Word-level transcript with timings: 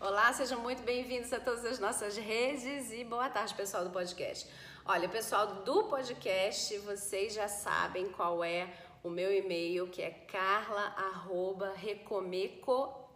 Olá, 0.00 0.32
sejam 0.32 0.60
muito 0.60 0.80
bem-vindos 0.84 1.32
a 1.32 1.40
todas 1.40 1.64
as 1.64 1.80
nossas 1.80 2.16
redes 2.16 2.92
e 2.92 3.02
boa 3.02 3.28
tarde, 3.28 3.52
pessoal 3.54 3.82
do 3.82 3.90
podcast. 3.90 4.48
Olha, 4.86 5.08
pessoal 5.08 5.64
do 5.64 5.84
podcast, 5.84 6.78
vocês 6.78 7.34
já 7.34 7.48
sabem 7.48 8.08
qual 8.10 8.44
é 8.44 8.72
o 9.02 9.10
meu 9.10 9.34
e-mail, 9.34 9.88
que 9.88 10.00
é 10.00 10.10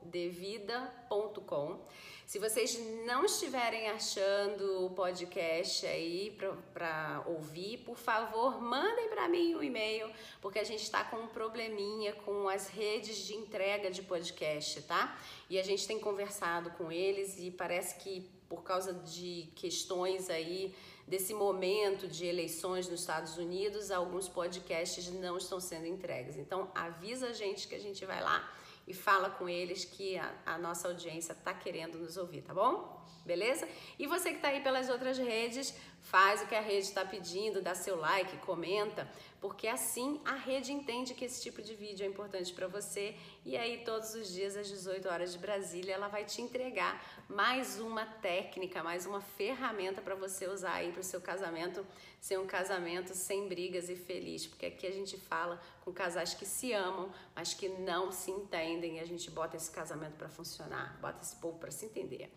carla@recomecodevida.com. 0.03 1.79
Se 2.27 2.39
vocês 2.39 2.79
não 3.05 3.25
estiverem 3.27 3.91
achando 3.91 4.87
o 4.87 4.91
podcast 4.91 5.85
aí 5.87 6.35
para 6.73 7.23
ouvir, 7.27 7.79
por 7.79 7.97
favor, 7.99 8.61
mandem 8.61 9.09
para 9.11 9.29
mim 9.29 9.55
um 9.55 9.63
e-mail, 9.63 10.11
porque 10.41 10.59
a 10.59 10.65
gente 10.65 10.83
está 10.83 11.05
com 11.05 11.17
um 11.17 11.29
probleminha 11.29 12.15
com 12.15 12.49
as 12.49 12.69
redes 12.69 13.19
de 13.19 13.35
entrega 13.35 13.91
de 13.91 14.03
podcast, 14.03 14.81
tá? 14.83 15.19
E 15.51 15.59
a 15.59 15.63
gente 15.63 15.87
tem 15.87 15.99
conversado 15.99 16.71
com 16.71 16.91
eles 16.91 17.39
e 17.39 17.51
parece 17.51 17.97
que 17.97 18.31
por 18.49 18.63
causa 18.63 18.95
de 18.95 19.51
questões 19.55 20.31
aí 20.31 20.75
desse 21.07 21.35
momento 21.35 22.07
de 22.07 22.25
eleições 22.25 22.89
nos 22.89 23.01
Estados 23.01 23.37
Unidos, 23.37 23.91
alguns 23.91 24.29
podcasts 24.29 25.11
não 25.11 25.37
estão 25.37 25.61
sendo 25.61 25.87
entregues. 25.87 26.37
Então, 26.39 26.71
avisa 26.75 27.29
a 27.29 27.33
gente 27.33 27.69
que 27.69 27.75
a 27.75 27.79
gente 27.79 28.05
vai 28.07 28.23
lá 28.23 28.51
e 28.87 28.95
fala 28.95 29.31
com 29.31 29.49
eles 29.49 29.85
que 29.85 30.19
a, 30.19 30.33
a 30.47 30.59
nossa 30.59 30.89
audiência 30.89 31.33
está 31.33 31.55
querendo 31.55 31.99
nos 31.99 32.17
ouvir, 32.17 32.43
tá 32.43 32.53
bom? 32.53 33.01
Beleza? 33.25 33.69
E 33.99 34.07
você 34.07 34.31
que 34.31 34.37
está 34.37 34.49
aí 34.49 34.61
pelas 34.61 34.89
outras 34.89 35.17
redes, 35.17 35.75
faz 36.03 36.43
o 36.43 36.47
que 36.47 36.55
a 36.55 36.61
rede 36.61 36.87
está 36.87 37.05
pedindo, 37.05 37.63
dá 37.63 37.75
seu 37.75 37.97
like, 37.97 38.37
comenta, 38.39 39.09
porque 39.41 39.67
assim 39.67 40.21
a 40.25 40.35
rede 40.35 40.73
entende 40.73 41.15
que 41.15 41.25
esse 41.25 41.41
tipo 41.43 41.63
de 41.63 41.75
vídeo 41.75 42.05
é 42.05 42.09
importante 42.09 42.53
para 42.53 42.67
você 42.67 43.17
e 43.45 43.57
aí 43.57 43.83
todos 43.85 44.15
os 44.15 44.29
dias 44.33 44.57
às 44.57 44.69
18 44.69 45.09
horas 45.09 45.33
de 45.33 45.39
Brasília 45.39 45.95
ela 45.95 46.09
vai 46.09 46.25
te 46.25 46.43
entregar 46.43 47.03
mais 47.29 47.81
uma 47.81 48.05
técnica, 48.05 48.83
mais 48.83 49.07
uma 49.07 49.21
ferramenta 49.21 50.03
para 50.03 50.15
você 50.15 50.47
usar 50.47 50.75
aí 50.75 50.93
para 50.93 51.01
o 51.01 51.05
seu 51.05 51.21
casamento 51.21 51.85
ser 52.21 52.39
um 52.39 52.47
casamento 52.47 53.15
sem 53.17 53.49
brigas 53.49 53.89
e 53.89 53.97
feliz, 53.97 54.47
porque 54.47 54.67
aqui 54.67 54.87
a 54.87 54.93
gente 54.93 55.17
fala 55.17 55.61
com 55.85 55.93
casais 55.93 56.35
que 56.35 56.47
se 56.47 56.73
amam, 56.73 57.13
mas 57.35 57.53
que 57.53 57.69
não 57.69 58.13
se 58.13 58.31
entendem 58.31 58.99
e 58.99 59.01
a 59.01 59.05
gente 59.05 59.29
bota 59.29 59.57
esse 59.57 59.71
casamento 59.71 60.15
para 60.15 60.29
funcionar, 60.29 60.97
bota 61.01 61.21
esse 61.21 61.35
povo 61.37 61.59
para 61.59 61.73
se 61.73 61.85
entender. 61.87 62.33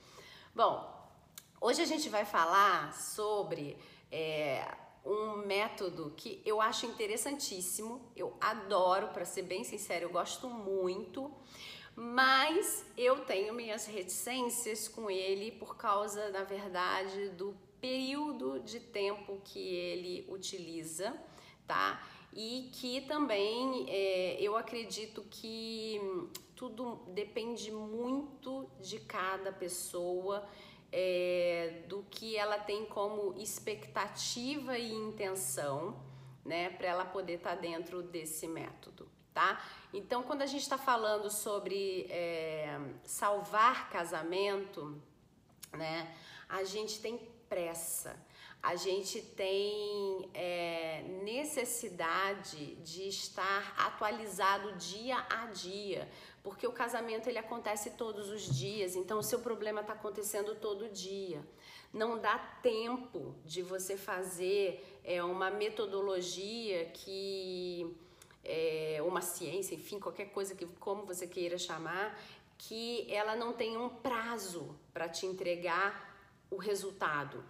Bom, 0.55 1.04
hoje 1.59 1.81
a 1.81 1.85
gente 1.85 2.09
vai 2.09 2.25
falar 2.25 2.93
sobre 2.93 3.77
é, 4.11 4.67
um 5.05 5.37
método 5.37 6.13
que 6.17 6.41
eu 6.45 6.59
acho 6.59 6.85
interessantíssimo, 6.85 8.11
eu 8.15 8.35
adoro, 8.41 9.09
para 9.09 9.25
ser 9.25 9.43
bem 9.43 9.63
sincero, 9.63 10.05
eu 10.05 10.09
gosto 10.09 10.49
muito, 10.49 11.31
mas 11.95 12.85
eu 12.97 13.19
tenho 13.21 13.53
minhas 13.53 13.85
reticências 13.85 14.87
com 14.87 15.09
ele 15.09 15.51
por 15.51 15.77
causa, 15.77 16.29
na 16.29 16.43
verdade, 16.43 17.29
do 17.29 17.55
período 17.79 18.59
de 18.59 18.79
tempo 18.79 19.39
que 19.43 19.59
ele 19.59 20.25
utiliza, 20.27 21.15
tá? 21.67 22.03
E 22.33 22.69
que 22.73 23.01
também 23.01 23.85
é, 23.87 24.37
eu 24.41 24.57
acredito 24.57 25.23
que 25.29 26.01
tudo 26.55 27.01
depende 27.13 27.71
muito 27.71 28.69
de 28.81 28.99
cada 28.99 29.53
pessoa, 29.53 30.45
é, 30.97 31.83
do 31.89 32.03
que 32.09 32.37
ela 32.37 32.57
tem 32.57 32.85
como 32.85 33.37
expectativa 33.37 34.77
e 34.77 34.93
intenção, 34.93 36.01
né, 36.45 36.69
para 36.69 36.87
ela 36.87 37.03
poder 37.03 37.33
estar 37.33 37.55
tá 37.55 37.61
dentro 37.61 38.01
desse 38.01 38.47
método, 38.47 39.05
tá? 39.33 39.61
Então, 39.93 40.23
quando 40.23 40.41
a 40.41 40.45
gente 40.45 40.61
está 40.61 40.77
falando 40.77 41.29
sobre 41.29 42.07
é, 42.09 42.79
salvar 43.03 43.89
casamento, 43.89 44.97
né, 45.73 46.15
a 46.47 46.63
gente 46.63 47.01
tem 47.01 47.17
pressa, 47.49 48.15
a 48.65 48.75
gente 48.75 49.21
tem 49.21 50.27
é, 50.33 51.03
necessidade 51.23 52.73
de 52.77 53.07
estar 53.07 53.75
atualizado 53.77 54.75
dia 54.77 55.23
a 55.29 55.45
dia, 55.45 56.09
porque 56.41 56.65
o 56.65 56.71
casamento 56.71 57.29
ele 57.29 57.37
acontece 57.37 57.91
todos 57.91 58.27
os 58.27 58.41
dias, 58.57 58.95
então 58.95 59.19
o 59.19 59.23
seu 59.23 59.39
problema 59.39 59.81
está 59.81 59.93
acontecendo 59.93 60.55
todo 60.55 60.89
dia. 60.89 61.45
Não 61.93 62.17
dá 62.17 62.39
tempo 62.63 63.35
de 63.45 63.61
você 63.61 63.95
fazer 63.95 64.83
é, 65.03 65.23
uma 65.23 65.51
metodologia 65.51 66.85
que 66.85 67.95
é, 68.43 68.97
uma 69.05 69.21
ciência, 69.21 69.75
enfim, 69.75 69.99
qualquer 69.99 70.31
coisa 70.31 70.55
que 70.55 70.65
como 70.79 71.05
você 71.05 71.27
queira 71.27 71.59
chamar, 71.59 72.19
que 72.57 73.05
ela 73.13 73.35
não 73.35 73.53
tem 73.53 73.77
um 73.77 73.89
prazo 73.89 74.75
para 74.91 75.07
te 75.07 75.27
entregar 75.27 76.15
o 76.49 76.57
resultado. 76.57 77.43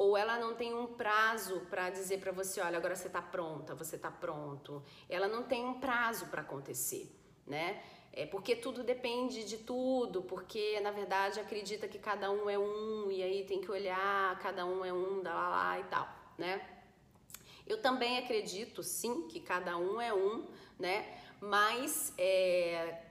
Ou 0.00 0.16
ela 0.16 0.38
não 0.38 0.54
tem 0.54 0.72
um 0.74 0.86
prazo 0.86 1.60
para 1.68 1.90
dizer 1.90 2.20
para 2.20 2.32
você, 2.32 2.58
olha, 2.62 2.78
agora 2.78 2.96
você 2.96 3.08
está 3.08 3.20
pronta, 3.20 3.74
você 3.74 3.96
está 3.96 4.10
pronto. 4.10 4.82
Ela 5.10 5.28
não 5.28 5.42
tem 5.42 5.62
um 5.62 5.78
prazo 5.78 6.28
para 6.28 6.40
acontecer, 6.40 7.14
né? 7.46 7.82
É 8.10 8.24
porque 8.24 8.56
tudo 8.56 8.82
depende 8.82 9.44
de 9.44 9.58
tudo, 9.58 10.22
porque 10.22 10.80
na 10.80 10.90
verdade 10.90 11.38
acredita 11.38 11.86
que 11.86 11.98
cada 11.98 12.30
um 12.30 12.48
é 12.48 12.58
um 12.58 13.10
e 13.10 13.22
aí 13.22 13.44
tem 13.44 13.60
que 13.60 13.70
olhar, 13.70 14.38
cada 14.38 14.64
um 14.64 14.82
é 14.82 14.90
um, 14.90 15.22
da 15.22 15.34
lá, 15.34 15.48
lá 15.50 15.80
e 15.80 15.84
tal, 15.84 16.08
né? 16.38 16.66
Eu 17.66 17.82
também 17.82 18.16
acredito, 18.16 18.82
sim, 18.82 19.28
que 19.28 19.38
cada 19.38 19.76
um 19.76 20.00
é 20.00 20.14
um, 20.14 20.48
né? 20.78 21.14
Mas 21.42 22.14
é, 22.16 23.02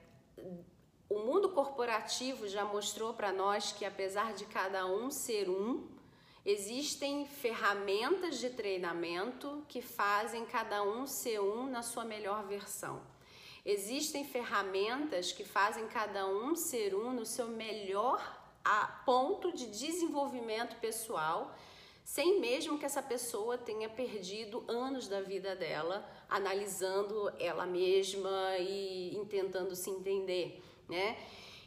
o 1.08 1.20
mundo 1.20 1.50
corporativo 1.50 2.48
já 2.48 2.66
mostrou 2.66 3.14
para 3.14 3.32
nós 3.32 3.72
que, 3.72 3.86
apesar 3.86 4.34
de 4.34 4.46
cada 4.46 4.88
um 4.88 5.12
ser 5.12 5.52
um, 5.52 5.99
existem 6.52 7.28
ferramentas 7.28 8.40
de 8.40 8.50
treinamento 8.50 9.64
que 9.68 9.82
fazem 9.82 10.46
cada 10.46 10.82
um 10.84 11.06
ser 11.06 11.40
um 11.40 11.68
na 11.68 11.84
sua 11.84 12.04
melhor 12.04 12.48
versão. 12.48 13.02
Existem 13.64 14.26
ferramentas 14.26 15.32
que 15.32 15.44
fazem 15.44 15.88
cada 15.88 16.26
um 16.28 16.56
ser 16.56 16.96
um 16.96 17.14
no 17.14 17.26
seu 17.26 17.48
melhor 17.48 18.20
ponto 19.06 19.52
de 19.52 19.68
desenvolvimento 19.68 20.76
pessoal, 20.78 21.56
sem 22.04 22.40
mesmo 22.40 22.80
que 22.80 22.86
essa 22.86 23.04
pessoa 23.04 23.58
tenha 23.58 23.88
perdido 23.88 24.64
anos 24.68 25.08
da 25.08 25.22
vida 25.22 25.56
dela 25.56 26.10
analisando 26.28 27.32
ela 27.40 27.68
mesma 27.68 28.58
e 28.60 29.20
tentando 29.30 29.76
se 29.76 29.90
entender 29.92 30.64
né? 30.90 31.16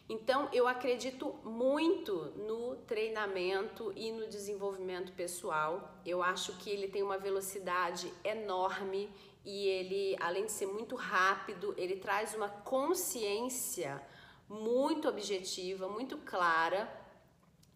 Então, 0.09 0.49
eu 0.53 0.67
acredito 0.67 1.35
muito 1.45 2.33
no 2.37 2.77
treinamento 2.87 3.93
e 3.97 4.11
no 4.11 4.27
desenvolvimento 4.27 5.13
pessoal. 5.13 5.97
Eu 6.05 6.23
acho 6.23 6.57
que 6.59 6.69
ele 6.69 6.89
tem 6.89 7.03
uma 7.03 7.19
velocidade 7.19 8.13
enorme 8.25 9.09
e 9.45 9.67
ele, 9.67 10.17
além 10.21 10.47
de 10.47 10.53
ser 10.53 10.67
muito 10.67 10.95
rápido, 10.97 11.75
ele 11.79 11.97
traz 11.97 12.35
uma 12.35 12.49
consciência 12.49 14.03
muito 14.49 15.09
objetiva, 15.09 15.89
muito 15.89 16.19
clara 16.19 16.91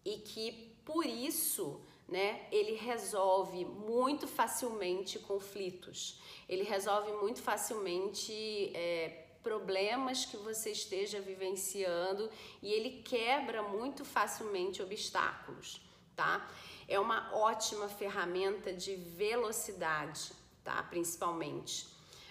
e 0.05 0.17
que 0.17 0.75
por 0.85 1.05
isso, 1.05 1.81
né, 2.07 2.47
ele 2.51 2.73
resolve 2.75 3.65
muito 3.65 4.27
facilmente 4.27 5.19
conflitos. 5.19 6.21
Ele 6.47 6.63
resolve 6.63 7.11
muito 7.13 7.41
facilmente 7.41 8.71
é, 8.73 9.26
problemas 9.43 10.25
que 10.25 10.37
você 10.37 10.71
esteja 10.71 11.19
vivenciando 11.19 12.29
e 12.61 12.71
ele 12.71 13.01
quebra 13.01 13.63
muito 13.63 14.03
facilmente 14.03 14.81
obstáculos, 14.81 15.81
tá? 16.15 16.49
É 16.87 16.99
uma 16.99 17.33
ótima 17.35 17.87
ferramenta 17.87 18.71
de 18.73 18.95
velocidade, 18.95 20.31
tá? 20.63 20.81
Principalmente. 20.83 21.87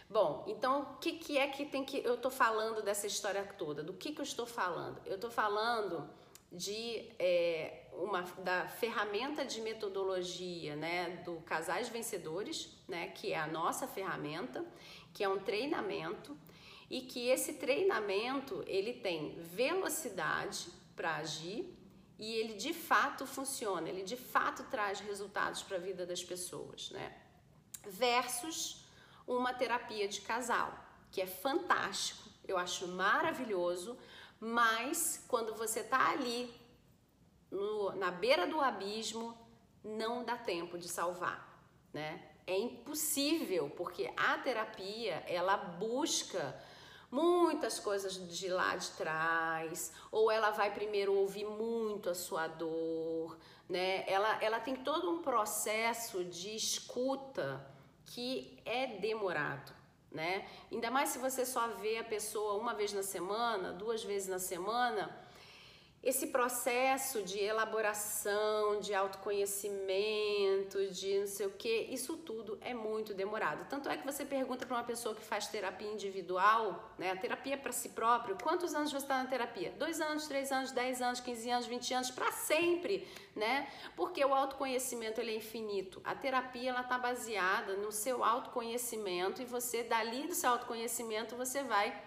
Bom, 0.08 0.44
então 0.46 0.82
o 0.82 0.96
que, 0.98 1.12
que 1.14 1.36
é 1.36 1.48
que 1.48 1.64
tem 1.66 1.84
que. 1.84 1.98
Eu 1.98 2.16
tô 2.16 2.30
falando 2.30 2.82
dessa 2.82 3.06
história 3.06 3.44
toda. 3.58 3.82
Do 3.82 3.92
que, 3.92 4.12
que 4.12 4.20
eu 4.20 4.24
estou 4.24 4.46
falando? 4.46 5.00
Eu 5.04 5.18
tô 5.18 5.30
falando 5.30 6.08
de 6.50 7.10
é, 7.18 7.86
uma 7.92 8.22
da 8.38 8.68
ferramenta 8.68 9.44
de 9.44 9.60
metodologia 9.60 10.76
né, 10.76 11.22
do 11.24 11.36
Casais 11.40 11.88
Vencedores, 11.88 12.70
né, 12.86 13.08
que 13.08 13.32
é 13.32 13.38
a 13.38 13.46
nossa 13.46 13.88
ferramenta, 13.88 14.64
que 15.16 15.24
é 15.24 15.28
um 15.30 15.38
treinamento 15.38 16.36
e 16.90 17.00
que 17.00 17.26
esse 17.26 17.54
treinamento 17.54 18.62
ele 18.66 18.92
tem 18.92 19.34
velocidade 19.40 20.68
para 20.94 21.16
agir 21.16 21.74
e 22.18 22.34
ele 22.34 22.52
de 22.52 22.74
fato 22.74 23.26
funciona, 23.26 23.88
ele 23.88 24.02
de 24.02 24.14
fato 24.14 24.64
traz 24.64 25.00
resultados 25.00 25.62
para 25.62 25.78
a 25.78 25.80
vida 25.80 26.04
das 26.04 26.22
pessoas, 26.22 26.90
né? 26.90 27.16
Versus 27.86 28.84
uma 29.26 29.54
terapia 29.54 30.06
de 30.06 30.20
casal, 30.20 30.78
que 31.10 31.22
é 31.22 31.26
fantástico, 31.26 32.28
eu 32.46 32.58
acho 32.58 32.86
maravilhoso, 32.88 33.96
mas 34.38 35.24
quando 35.26 35.54
você 35.54 35.82
tá 35.82 36.10
ali 36.10 36.52
no, 37.50 37.96
na 37.96 38.10
beira 38.10 38.46
do 38.46 38.60
abismo, 38.60 39.34
não 39.82 40.22
dá 40.22 40.36
tempo 40.36 40.76
de 40.76 40.88
salvar, 40.88 41.58
né? 41.90 42.35
É 42.46 42.56
impossível, 42.56 43.68
porque 43.76 44.10
a 44.16 44.38
terapia 44.38 45.24
ela 45.26 45.56
busca 45.56 46.54
muitas 47.10 47.78
coisas 47.78 48.14
de 48.14 48.48
lá 48.48 48.76
de 48.76 48.90
trás, 48.90 49.92
ou 50.12 50.30
ela 50.30 50.50
vai 50.50 50.72
primeiro 50.72 51.14
ouvir 51.14 51.44
muito 51.44 52.10
a 52.10 52.14
sua 52.14 52.46
dor, 52.46 53.36
né? 53.68 54.04
Ela, 54.08 54.42
ela 54.42 54.60
tem 54.60 54.76
todo 54.76 55.10
um 55.10 55.22
processo 55.22 56.24
de 56.24 56.54
escuta 56.54 57.66
que 58.04 58.60
é 58.64 58.86
demorado, 58.98 59.72
né? 60.10 60.48
Ainda 60.70 60.90
mais 60.90 61.08
se 61.08 61.18
você 61.18 61.44
só 61.44 61.68
vê 61.68 61.98
a 61.98 62.04
pessoa 62.04 62.54
uma 62.54 62.74
vez 62.74 62.92
na 62.92 63.02
semana, 63.02 63.72
duas 63.72 64.04
vezes 64.04 64.28
na 64.28 64.38
semana, 64.38 65.25
esse 66.06 66.28
processo 66.28 67.20
de 67.24 67.40
elaboração, 67.40 68.78
de 68.78 68.94
autoconhecimento, 68.94 70.86
de 70.92 71.18
não 71.18 71.26
sei 71.26 71.46
o 71.48 71.50
que, 71.50 71.88
isso 71.90 72.16
tudo 72.18 72.56
é 72.60 72.72
muito 72.72 73.12
demorado. 73.12 73.68
Tanto 73.68 73.88
é 73.88 73.96
que 73.96 74.06
você 74.06 74.24
pergunta 74.24 74.64
para 74.64 74.76
uma 74.76 74.84
pessoa 74.84 75.16
que 75.16 75.24
faz 75.24 75.48
terapia 75.48 75.90
individual, 75.90 76.94
né, 76.96 77.10
a 77.10 77.16
terapia 77.16 77.58
para 77.58 77.72
si 77.72 77.88
próprio, 77.88 78.38
quantos 78.40 78.72
anos 78.72 78.92
você 78.92 78.98
está 78.98 79.20
na 79.20 79.28
terapia? 79.28 79.72
Dois 79.72 80.00
anos, 80.00 80.28
três 80.28 80.52
anos, 80.52 80.70
dez 80.70 81.02
anos, 81.02 81.18
quinze 81.18 81.50
anos, 81.50 81.66
vinte 81.66 81.92
anos, 81.92 82.08
para 82.08 82.30
sempre, 82.30 83.04
né? 83.34 83.68
Porque 83.96 84.24
o 84.24 84.32
autoconhecimento 84.32 85.20
ele 85.20 85.32
é 85.32 85.36
infinito. 85.36 86.00
A 86.04 86.14
terapia 86.14 86.70
ela 86.70 86.82
está 86.82 86.96
baseada 86.96 87.74
no 87.78 87.90
seu 87.90 88.22
autoconhecimento 88.22 89.42
e 89.42 89.44
você 89.44 89.82
dali 89.82 90.28
do 90.28 90.36
seu 90.36 90.50
autoconhecimento 90.50 91.34
você 91.34 91.64
vai 91.64 92.00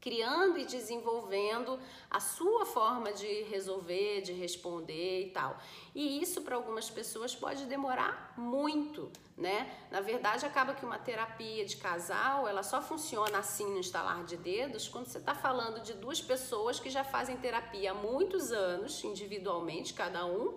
criando 0.00 0.58
e 0.58 0.64
desenvolvendo 0.64 1.78
a 2.10 2.20
sua 2.20 2.64
forma 2.64 3.12
de 3.12 3.42
resolver, 3.44 4.20
de 4.20 4.32
responder 4.32 5.26
e 5.26 5.30
tal. 5.30 5.58
E 5.94 6.22
isso 6.22 6.42
para 6.42 6.54
algumas 6.54 6.88
pessoas 6.88 7.34
pode 7.34 7.64
demorar 7.66 8.34
muito, 8.36 9.10
né? 9.36 9.68
Na 9.90 10.00
verdade, 10.00 10.46
acaba 10.46 10.74
que 10.74 10.84
uma 10.84 10.98
terapia 10.98 11.64
de 11.64 11.76
casal, 11.76 12.46
ela 12.46 12.62
só 12.62 12.80
funciona 12.80 13.38
assim 13.38 13.66
no 13.66 13.78
instalar 13.78 14.24
de 14.24 14.36
dedos 14.36 14.86
quando 14.86 15.06
você 15.06 15.18
está 15.18 15.34
falando 15.34 15.82
de 15.82 15.94
duas 15.94 16.20
pessoas 16.20 16.78
que 16.78 16.90
já 16.90 17.02
fazem 17.02 17.36
terapia 17.36 17.90
há 17.90 17.94
muitos 17.94 18.52
anos, 18.52 19.02
individualmente, 19.02 19.92
cada 19.92 20.24
um, 20.24 20.54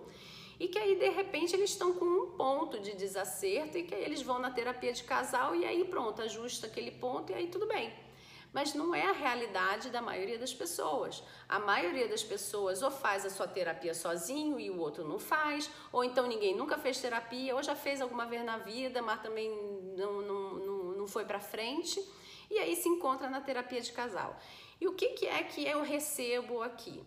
e 0.60 0.68
que 0.68 0.78
aí 0.78 0.94
de 0.94 1.08
repente 1.08 1.56
eles 1.56 1.70
estão 1.70 1.94
com 1.94 2.04
um 2.04 2.30
ponto 2.36 2.78
de 2.78 2.94
desacerto 2.94 3.78
e 3.78 3.82
que 3.82 3.94
aí 3.94 4.04
eles 4.04 4.22
vão 4.22 4.38
na 4.38 4.50
terapia 4.50 4.92
de 4.92 5.02
casal 5.02 5.56
e 5.56 5.64
aí 5.64 5.84
pronto, 5.86 6.20
ajusta 6.20 6.66
aquele 6.66 6.90
ponto 6.90 7.32
e 7.32 7.34
aí 7.34 7.48
tudo 7.48 7.66
bem 7.66 8.09
mas 8.52 8.74
não 8.74 8.94
é 8.94 9.06
a 9.06 9.12
realidade 9.12 9.90
da 9.90 10.02
maioria 10.02 10.38
das 10.38 10.52
pessoas. 10.52 11.22
A 11.48 11.58
maioria 11.58 12.08
das 12.08 12.22
pessoas 12.22 12.82
ou 12.82 12.90
faz 12.90 13.24
a 13.24 13.30
sua 13.30 13.46
terapia 13.46 13.94
sozinho 13.94 14.58
e 14.58 14.70
o 14.70 14.78
outro 14.78 15.06
não 15.06 15.18
faz, 15.18 15.70
ou 15.92 16.02
então 16.02 16.26
ninguém 16.26 16.54
nunca 16.54 16.76
fez 16.76 17.00
terapia, 17.00 17.54
ou 17.54 17.62
já 17.62 17.76
fez 17.76 18.00
alguma 18.00 18.26
vez 18.26 18.44
na 18.44 18.58
vida, 18.58 19.00
mas 19.00 19.22
também 19.22 19.50
não, 19.96 20.20
não, 20.22 20.54
não, 20.54 20.82
não 20.92 21.06
foi 21.06 21.24
para 21.24 21.40
frente, 21.40 22.02
e 22.50 22.58
aí 22.58 22.74
se 22.74 22.88
encontra 22.88 23.30
na 23.30 23.40
terapia 23.40 23.80
de 23.80 23.92
casal. 23.92 24.36
E 24.80 24.88
o 24.88 24.94
que, 24.94 25.10
que 25.10 25.26
é 25.26 25.42
que 25.42 25.64
eu 25.66 25.82
recebo 25.82 26.62
aqui? 26.62 27.04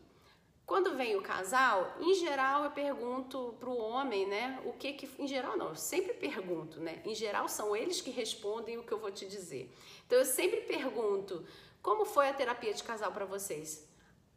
Quando 0.65 0.95
vem 0.95 1.15
o 1.17 1.21
casal, 1.21 1.93
em 1.99 2.13
geral 2.15 2.63
eu 2.63 2.71
pergunto 2.71 3.53
para 3.59 3.69
o 3.69 3.77
homem, 3.77 4.25
né? 4.25 4.61
O 4.65 4.73
que 4.73 4.93
que. 4.93 5.09
Em 5.21 5.27
geral, 5.27 5.57
não, 5.57 5.69
eu 5.69 5.75
sempre 5.75 6.13
pergunto, 6.13 6.79
né? 6.79 7.01
Em 7.03 7.13
geral, 7.13 7.49
são 7.49 7.75
eles 7.75 7.99
que 7.99 8.09
respondem 8.09 8.77
o 8.77 8.83
que 8.83 8.91
eu 8.91 8.99
vou 8.99 9.11
te 9.11 9.25
dizer. 9.25 9.69
Então 10.05 10.17
eu 10.17 10.25
sempre 10.25 10.61
pergunto: 10.61 11.45
como 11.81 12.05
foi 12.05 12.29
a 12.29 12.33
terapia 12.33 12.73
de 12.73 12.81
casal 12.81 13.11
para 13.11 13.25
vocês? 13.25 13.85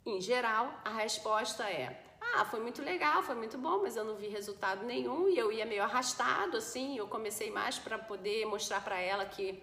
Em 0.05 0.20
geral, 0.20 0.81
a 0.84 0.90
resposta 0.90 1.62
é: 1.70 2.02
ah, 2.20 2.44
foi 2.44 2.58
muito 2.58 2.82
legal, 2.82 3.22
foi 3.22 3.37
muito 3.37 3.56
bom, 3.56 3.81
mas 3.82 3.96
eu 3.96 4.05
não 4.05 4.17
vi 4.17 4.26
resultado 4.26 4.84
nenhum 4.84 5.29
e 5.29 5.38
eu 5.38 5.52
ia 5.52 5.64
meio 5.64 5.84
arrastado, 5.84 6.56
assim. 6.56 6.99
Eu 6.99 7.06
comecei 7.06 7.50
mais 7.52 7.79
para 7.79 7.99
poder 7.99 8.46
mostrar 8.46 8.82
para 8.82 8.99
ela 8.99 9.25
que 9.25 9.62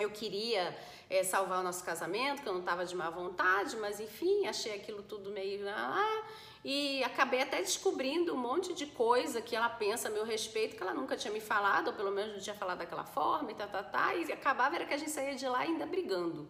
eu 0.00 0.10
queria 0.10 0.76
é, 1.08 1.22
salvar 1.22 1.60
o 1.60 1.62
nosso 1.62 1.84
casamento, 1.84 2.42
que 2.42 2.48
eu 2.48 2.52
não 2.52 2.60
estava 2.60 2.84
de 2.84 2.94
má 2.96 3.10
vontade, 3.10 3.76
mas 3.76 4.00
enfim, 4.00 4.46
achei 4.46 4.74
aquilo 4.74 5.02
tudo 5.02 5.30
meio. 5.30 5.68
Ah, 5.68 6.24
e 6.64 7.02
acabei 7.04 7.42
até 7.42 7.58
descobrindo 7.60 8.34
um 8.34 8.38
monte 8.38 8.74
de 8.74 8.86
coisa 8.86 9.40
que 9.40 9.56
ela 9.56 9.68
pensa 9.68 10.08
a 10.08 10.10
meu 10.10 10.24
respeito, 10.24 10.76
que 10.76 10.82
ela 10.82 10.94
nunca 10.94 11.16
tinha 11.16 11.32
me 11.32 11.40
falado, 11.40 11.88
ou 11.88 11.94
pelo 11.94 12.10
menos 12.10 12.34
não 12.34 12.40
tinha 12.40 12.54
falado 12.54 12.78
daquela 12.78 13.04
forma, 13.04 13.50
e 13.50 13.54
tá, 13.54 13.66
tá, 13.66 13.82
tá, 13.82 14.14
e 14.14 14.30
acabava 14.32 14.76
era 14.76 14.84
que 14.84 14.94
a 14.94 14.98
gente 14.98 15.10
saía 15.10 15.34
de 15.34 15.46
lá 15.48 15.60
ainda 15.60 15.86
brigando. 15.86 16.48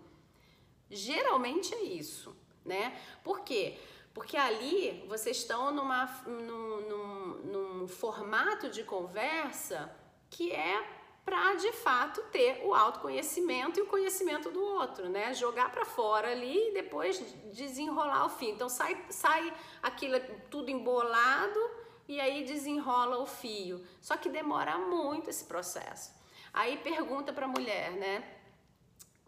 Geralmente 0.91 1.73
é 1.75 1.83
isso, 1.83 2.37
né? 2.65 3.01
Por 3.23 3.41
quê? 3.41 3.79
Porque 4.13 4.37
ali 4.37 5.05
vocês 5.09 5.37
estão 5.37 5.73
numa, 5.73 6.07
num, 6.27 6.81
num, 6.89 7.27
num 7.45 7.89
formato 7.89 8.69
de 8.69 8.83
conversa 8.83 9.95
que 10.29 10.51
é 10.51 11.00
para 11.25 11.55
de 11.55 11.73
fato 11.73 12.23
ter 12.33 12.63
o 12.65 12.75
autoconhecimento 12.75 13.79
e 13.79 13.83
o 13.83 13.87
conhecimento 13.87 14.51
do 14.51 14.63
outro, 14.63 15.09
né? 15.09 15.33
Jogar 15.35 15.71
para 15.71 15.85
fora 15.85 16.31
ali 16.31 16.71
e 16.71 16.73
depois 16.73 17.19
desenrolar 17.53 18.27
o 18.27 18.31
fio. 18.31 18.51
Então 18.51 18.69
sai, 18.69 19.05
sai 19.11 19.53
aquilo 19.83 20.19
tudo 20.51 20.71
embolado 20.71 21.61
e 22.09 22.21
aí 22.21 22.45
desenrola 22.45 23.19
o 23.19 23.27
fio. 23.27 23.85
Só 24.01 24.17
que 24.17 24.29
demora 24.29 24.79
muito 24.79 25.31
esse 25.31 25.45
processo. 25.45 26.13
Aí 26.53 26.79
pergunta 26.79 27.33
para 27.33 27.47
a 27.47 27.49
mulher, 27.49 27.93
né? 27.93 28.40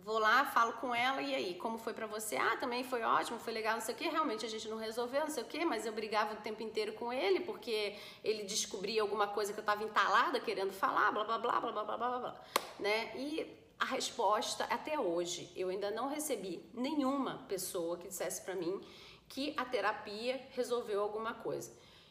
Vou 0.04 0.18
lá, 0.18 0.44
falo 0.46 0.72
com 0.74 0.92
ela, 0.92 1.22
e 1.22 1.32
aí, 1.32 1.54
como 1.54 1.78
foi 1.78 1.92
para 1.94 2.08
você? 2.08 2.34
Ah, 2.34 2.56
também 2.56 2.82
foi 2.82 3.02
ótimo, 3.02 3.38
foi 3.38 3.52
legal, 3.52 3.74
não 3.74 3.80
sei 3.80 3.94
o 3.94 3.98
que. 3.98 4.08
Realmente 4.08 4.44
a 4.44 4.48
gente 4.48 4.68
não 4.68 4.76
resolveu, 4.76 5.20
não 5.20 5.30
sei 5.30 5.44
o 5.44 5.46
que, 5.46 5.64
mas 5.64 5.86
eu 5.86 5.92
brigava 5.92 6.34
o 6.34 6.38
tempo 6.38 6.60
inteiro 6.60 6.94
com 6.94 7.12
ele 7.12 7.38
porque 7.38 7.96
ele 8.24 8.42
descobria 8.42 9.00
alguma 9.00 9.28
coisa 9.28 9.52
que 9.52 9.60
eu 9.60 9.62
estava 9.62 9.84
entalada 9.84 10.40
querendo 10.40 10.72
falar, 10.72 11.12
blá 11.12 11.22
blá 11.22 11.38
blá 11.38 11.60
blá 11.60 11.72
blá 11.72 11.84
blá 11.84 11.96
blá 11.96 12.18
blá, 12.18 12.40
né? 12.80 13.16
E 13.16 13.46
a 13.78 13.84
resposta, 13.84 14.64
até 14.64 14.98
hoje, 14.98 15.52
eu 15.54 15.68
ainda 15.68 15.88
não 15.92 16.08
recebi 16.08 16.68
nenhuma 16.74 17.44
pessoa 17.48 17.96
que 17.96 18.08
dissesse 18.08 18.42
para 18.42 18.56
mim 18.56 18.80
que 19.28 19.54
a 19.56 19.64
terapia 19.64 20.40
resolveu 20.50 21.00
alguma 21.00 21.32
coisa. 21.32 21.70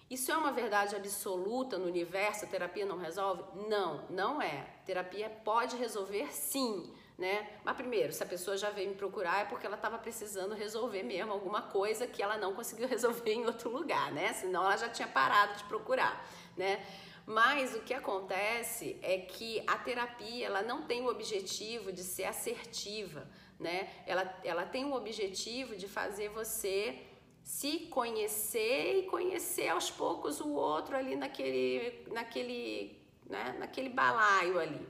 Isso 0.10 0.32
é 0.32 0.38
uma 0.38 0.54
verdade 0.54 0.96
absoluta 0.96 1.78
no 1.78 1.88
universo? 1.88 2.46
A 2.46 2.48
terapia 2.48 2.86
não 2.86 2.98
resolve? 2.98 3.44
Não, 3.68 4.06
não 4.10 4.42
é. 4.42 4.66
Terapia 4.86 5.30
pode 5.30 5.76
resolver 5.76 6.34
sim 6.34 6.94
né? 7.22 7.48
Mas 7.64 7.78
primeiro, 7.78 8.12
se 8.12 8.24
a 8.24 8.26
pessoa 8.26 8.58
já 8.58 8.72
veio 8.72 8.90
me 8.90 8.96
procurar 8.96 9.42
é 9.42 9.46
porque 9.46 9.68
ela 9.68 9.76
estava 9.76 10.00
precisando 10.00 10.56
resolver 10.56 11.04
mesmo 11.04 11.32
alguma 11.32 11.62
coisa 11.62 12.08
que 12.08 12.22
ela 12.22 12.36
não 12.36 12.56
conseguiu 12.56 12.88
resolver 12.90 13.32
em 13.32 13.46
outro 13.46 13.70
lugar, 13.70 14.12
né? 14.12 14.34
Senão 14.34 14.64
ela 14.64 14.76
já 14.76 14.90
tinha 14.90 15.08
parado 15.08 15.56
de 15.56 15.64
procurar, 15.66 16.28
né? 16.58 16.84
Mas 17.28 17.76
o 17.76 17.82
que 17.82 17.94
acontece 17.94 18.98
é 19.04 19.20
que 19.20 19.64
a 19.68 19.78
terapia 19.78 20.48
ela 20.48 20.64
não 20.64 20.82
tem 20.82 21.04
o 21.04 21.10
objetivo 21.10 21.92
de 21.92 22.02
ser 22.02 22.24
assertiva, 22.24 23.30
né? 23.60 23.88
Ela, 24.08 24.40
ela 24.44 24.66
tem 24.66 24.84
o 24.86 24.94
objetivo 24.96 25.76
de 25.76 25.88
fazer 25.88 26.30
você 26.30 27.04
se 27.44 27.82
conhecer 27.98 28.98
e 28.98 29.04
conhecer 29.04 29.68
aos 29.68 29.92
poucos 29.92 30.42
o 30.42 30.50
outro 30.50 30.98
ali 30.98 31.16
naquele, 31.16 32.04
naquele, 32.12 33.00
né? 33.30 33.56
naquele 33.60 33.90
balaio 33.90 34.60
ali, 34.60 34.88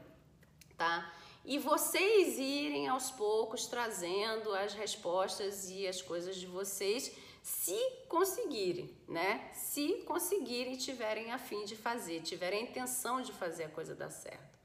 tá? 0.77 1.11
E 1.43 1.57
vocês 1.57 2.37
irem 2.37 2.87
aos 2.87 3.09
poucos 3.11 3.65
trazendo 3.65 4.53
as 4.53 4.73
respostas 4.73 5.69
e 5.69 5.87
as 5.87 6.01
coisas 6.01 6.35
de 6.35 6.45
vocês, 6.45 7.11
se 7.41 7.77
conseguirem, 8.07 8.95
né? 9.07 9.49
Se 9.53 10.03
conseguirem, 10.05 10.75
tiverem 10.75 11.31
a 11.31 11.39
fim 11.39 11.65
de 11.65 11.75
fazer, 11.75 12.21
tiverem 12.21 12.59
a 12.59 12.69
intenção 12.69 13.21
de 13.21 13.33
fazer 13.33 13.63
a 13.63 13.69
coisa 13.69 13.95
dar 13.95 14.11
certo. 14.11 14.59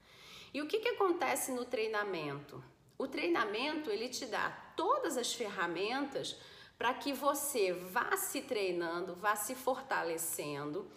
E 0.53 0.61
o 0.61 0.67
que, 0.67 0.79
que 0.79 0.89
acontece 0.89 1.51
no 1.51 1.65
treinamento? 1.65 2.63
O 2.97 3.07
treinamento 3.07 3.89
ele 3.89 4.09
te 4.09 4.25
dá 4.25 4.49
todas 4.75 5.17
as 5.17 5.33
ferramentas 5.33 6.37
para 6.77 6.93
que 6.93 7.11
você 7.13 7.73
vá 7.73 8.15
se 8.15 8.41
treinando, 8.41 9.15
vá 9.15 9.35
se 9.35 9.55
fortalecendo. 9.55 10.89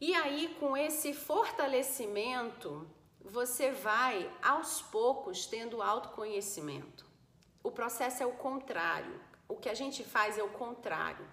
E 0.00 0.14
aí, 0.14 0.56
com 0.58 0.76
esse 0.76 1.12
fortalecimento, 1.12 2.86
você 3.24 3.70
vai 3.70 4.30
aos 4.42 4.82
poucos 4.82 5.46
tendo 5.46 5.80
autoconhecimento. 5.80 7.06
O 7.62 7.70
processo 7.70 8.22
é 8.22 8.26
o 8.26 8.32
contrário. 8.32 9.18
O 9.48 9.56
que 9.56 9.70
a 9.70 9.74
gente 9.74 10.04
faz 10.04 10.36
é 10.36 10.42
o 10.42 10.50
contrário. 10.50 11.26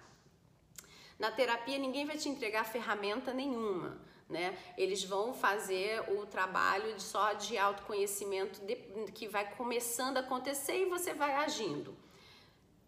Na 1.18 1.30
terapia, 1.30 1.78
ninguém 1.78 2.06
vai 2.06 2.16
te 2.16 2.28
entregar 2.28 2.64
ferramenta 2.64 3.34
nenhuma. 3.34 4.00
Né? 4.28 4.56
Eles 4.78 5.04
vão 5.04 5.34
fazer 5.34 6.00
o 6.10 6.24
trabalho 6.24 6.94
de, 6.94 7.02
só 7.02 7.34
de 7.34 7.58
autoconhecimento 7.58 8.64
de, 8.64 8.76
que 9.12 9.28
vai 9.28 9.54
começando 9.54 10.16
a 10.16 10.20
acontecer 10.20 10.82
e 10.82 10.88
você 10.88 11.12
vai 11.12 11.34
agindo. 11.34 11.94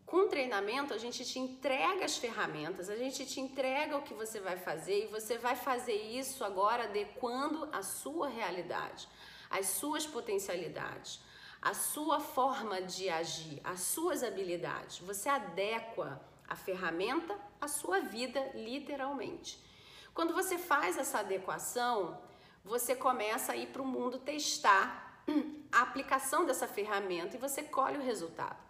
Com 0.07 0.29
treinamento, 0.29 0.93
a 0.93 0.99
gente 0.99 1.25
te 1.25 1.39
entrega 1.39 2.05
as 2.05 2.17
ferramentas, 2.17 2.91
a 2.91 2.97
gente 2.97 3.25
te 3.25 3.41
entrega 3.41 3.97
o 3.97 4.03
que 4.03 4.13
você 4.13 4.39
vai 4.39 4.57
fazer 4.57 5.05
e 5.05 5.07
você 5.07 5.39
vai 5.39 5.57
fazer 5.57 5.95
isso 5.95 6.45
agora 6.45 6.85
adequando 6.85 7.69
a 7.73 7.83
sua 7.83 8.29
realidade, 8.29 9.09
as 9.51 9.67
suas 9.67 10.07
potencialidades, 10.07 11.21
a 11.61 11.73
sua 11.73 12.21
forma 12.21 12.83
de 12.83 13.09
agir, 13.09 13.61
as 13.65 13.81
suas 13.81 14.23
habilidades. 14.23 14.99
Você 14.99 15.29
adequa 15.29 16.21
a 16.47 16.55
ferramenta 16.55 17.39
à 17.59 17.67
sua 17.67 18.01
vida, 18.01 18.41
literalmente. 18.55 19.59
Quando 20.13 20.35
você 20.35 20.59
faz 20.59 20.99
essa 20.99 21.21
adequação, 21.21 22.21
você 22.63 22.95
começa 22.95 23.53
a 23.53 23.57
ir 23.57 23.69
para 23.69 23.83
o 23.83 23.87
mundo 23.87 24.19
testar 24.19 25.23
a 25.73 25.81
aplicação 25.81 26.45
dessa 26.45 26.69
ferramenta 26.69 27.37
e 27.37 27.41
você 27.41 27.63
colhe 27.63 27.99
o 27.99 28.03
resultado. 28.03 28.63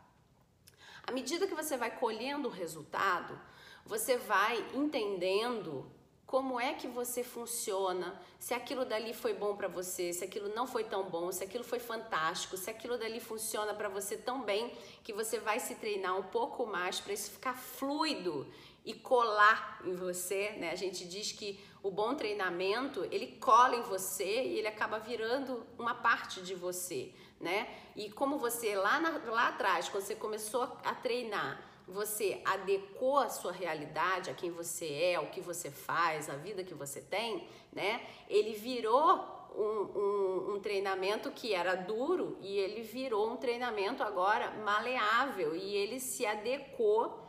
À 1.06 1.12
medida 1.12 1.46
que 1.46 1.54
você 1.54 1.76
vai 1.76 1.90
colhendo 1.90 2.48
o 2.48 2.50
resultado, 2.50 3.38
você 3.84 4.16
vai 4.16 4.64
entendendo 4.74 5.90
como 6.26 6.58
é 6.58 6.72
que 6.72 6.88
você 6.88 7.22
funciona, 7.22 8.18
se 8.40 8.54
aquilo 8.54 8.84
dali 8.84 9.12
foi 9.12 9.34
bom 9.34 9.54
para 9.54 9.68
você, 9.68 10.12
se 10.12 10.24
aquilo 10.24 10.48
não 10.48 10.66
foi 10.66 10.82
tão 10.82 11.04
bom, 11.04 11.30
se 11.30 11.44
aquilo 11.44 11.62
foi 11.62 11.78
fantástico, 11.78 12.56
se 12.56 12.68
aquilo 12.70 12.98
dali 12.98 13.20
funciona 13.20 13.74
para 13.74 13.88
você 13.88 14.16
tão 14.16 14.42
bem 14.42 14.72
que 15.04 15.12
você 15.12 15.38
vai 15.38 15.60
se 15.60 15.74
treinar 15.76 16.18
um 16.18 16.22
pouco 16.24 16.66
mais 16.66 16.98
para 16.98 17.12
isso 17.12 17.30
ficar 17.30 17.54
fluido 17.54 18.46
e 18.84 18.92
colar 18.92 19.80
em 19.84 19.94
você, 19.94 20.50
né? 20.58 20.70
A 20.70 20.74
gente 20.74 21.06
diz 21.06 21.32
que 21.32 21.58
o 21.82 21.90
bom 21.90 22.14
treinamento, 22.14 23.04
ele 23.10 23.38
cola 23.40 23.76
em 23.76 23.82
você 23.82 24.44
e 24.44 24.58
ele 24.58 24.68
acaba 24.68 24.98
virando 24.98 25.66
uma 25.78 25.94
parte 25.94 26.42
de 26.42 26.54
você, 26.54 27.12
né? 27.40 27.68
E 27.96 28.10
como 28.10 28.38
você 28.38 28.74
lá, 28.74 29.00
na, 29.00 29.18
lá 29.30 29.48
atrás, 29.48 29.88
quando 29.88 30.04
você 30.04 30.14
começou 30.14 30.62
a 30.84 30.94
treinar, 30.94 31.62
você 31.86 32.40
adequou 32.44 33.18
a 33.18 33.28
sua 33.28 33.52
realidade, 33.52 34.30
a 34.30 34.34
quem 34.34 34.50
você 34.50 34.86
é, 34.92 35.20
o 35.20 35.30
que 35.30 35.40
você 35.40 35.70
faz, 35.70 36.30
a 36.30 36.36
vida 36.36 36.64
que 36.64 36.74
você 36.74 37.00
tem, 37.00 37.46
né? 37.72 38.06
Ele 38.28 38.54
virou 38.54 39.34
um, 39.54 39.98
um, 39.98 40.54
um, 40.54 40.60
treinamento 40.60 41.30
que 41.30 41.54
era 41.54 41.74
duro 41.74 42.36
e 42.40 42.58
ele 42.58 42.82
virou 42.82 43.30
um 43.30 43.36
treinamento 43.36 44.02
agora 44.02 44.50
maleável 44.64 45.54
e 45.54 45.76
ele 45.76 46.00
se 46.00 46.26
adequou 46.26 47.23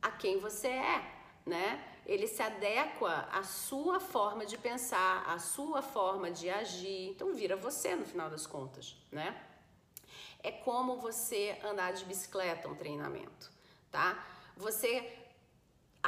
a 0.00 0.10
quem 0.10 0.38
você 0.38 0.68
é, 0.68 1.12
né? 1.44 1.84
Ele 2.06 2.26
se 2.26 2.42
adequa 2.42 3.28
à 3.30 3.42
sua 3.42 4.00
forma 4.00 4.46
de 4.46 4.56
pensar, 4.56 5.24
à 5.26 5.38
sua 5.38 5.82
forma 5.82 6.30
de 6.30 6.48
agir. 6.48 7.10
Então 7.10 7.34
vira 7.34 7.56
você 7.56 7.94
no 7.94 8.06
final 8.06 8.30
das 8.30 8.46
contas, 8.46 8.96
né? 9.12 9.38
É 10.42 10.50
como 10.50 10.96
você 10.96 11.58
andar 11.62 11.92
de 11.92 12.04
bicicleta 12.04 12.68
um 12.68 12.74
treinamento 12.74 13.58
tá? 13.90 14.24
Você 14.56 15.16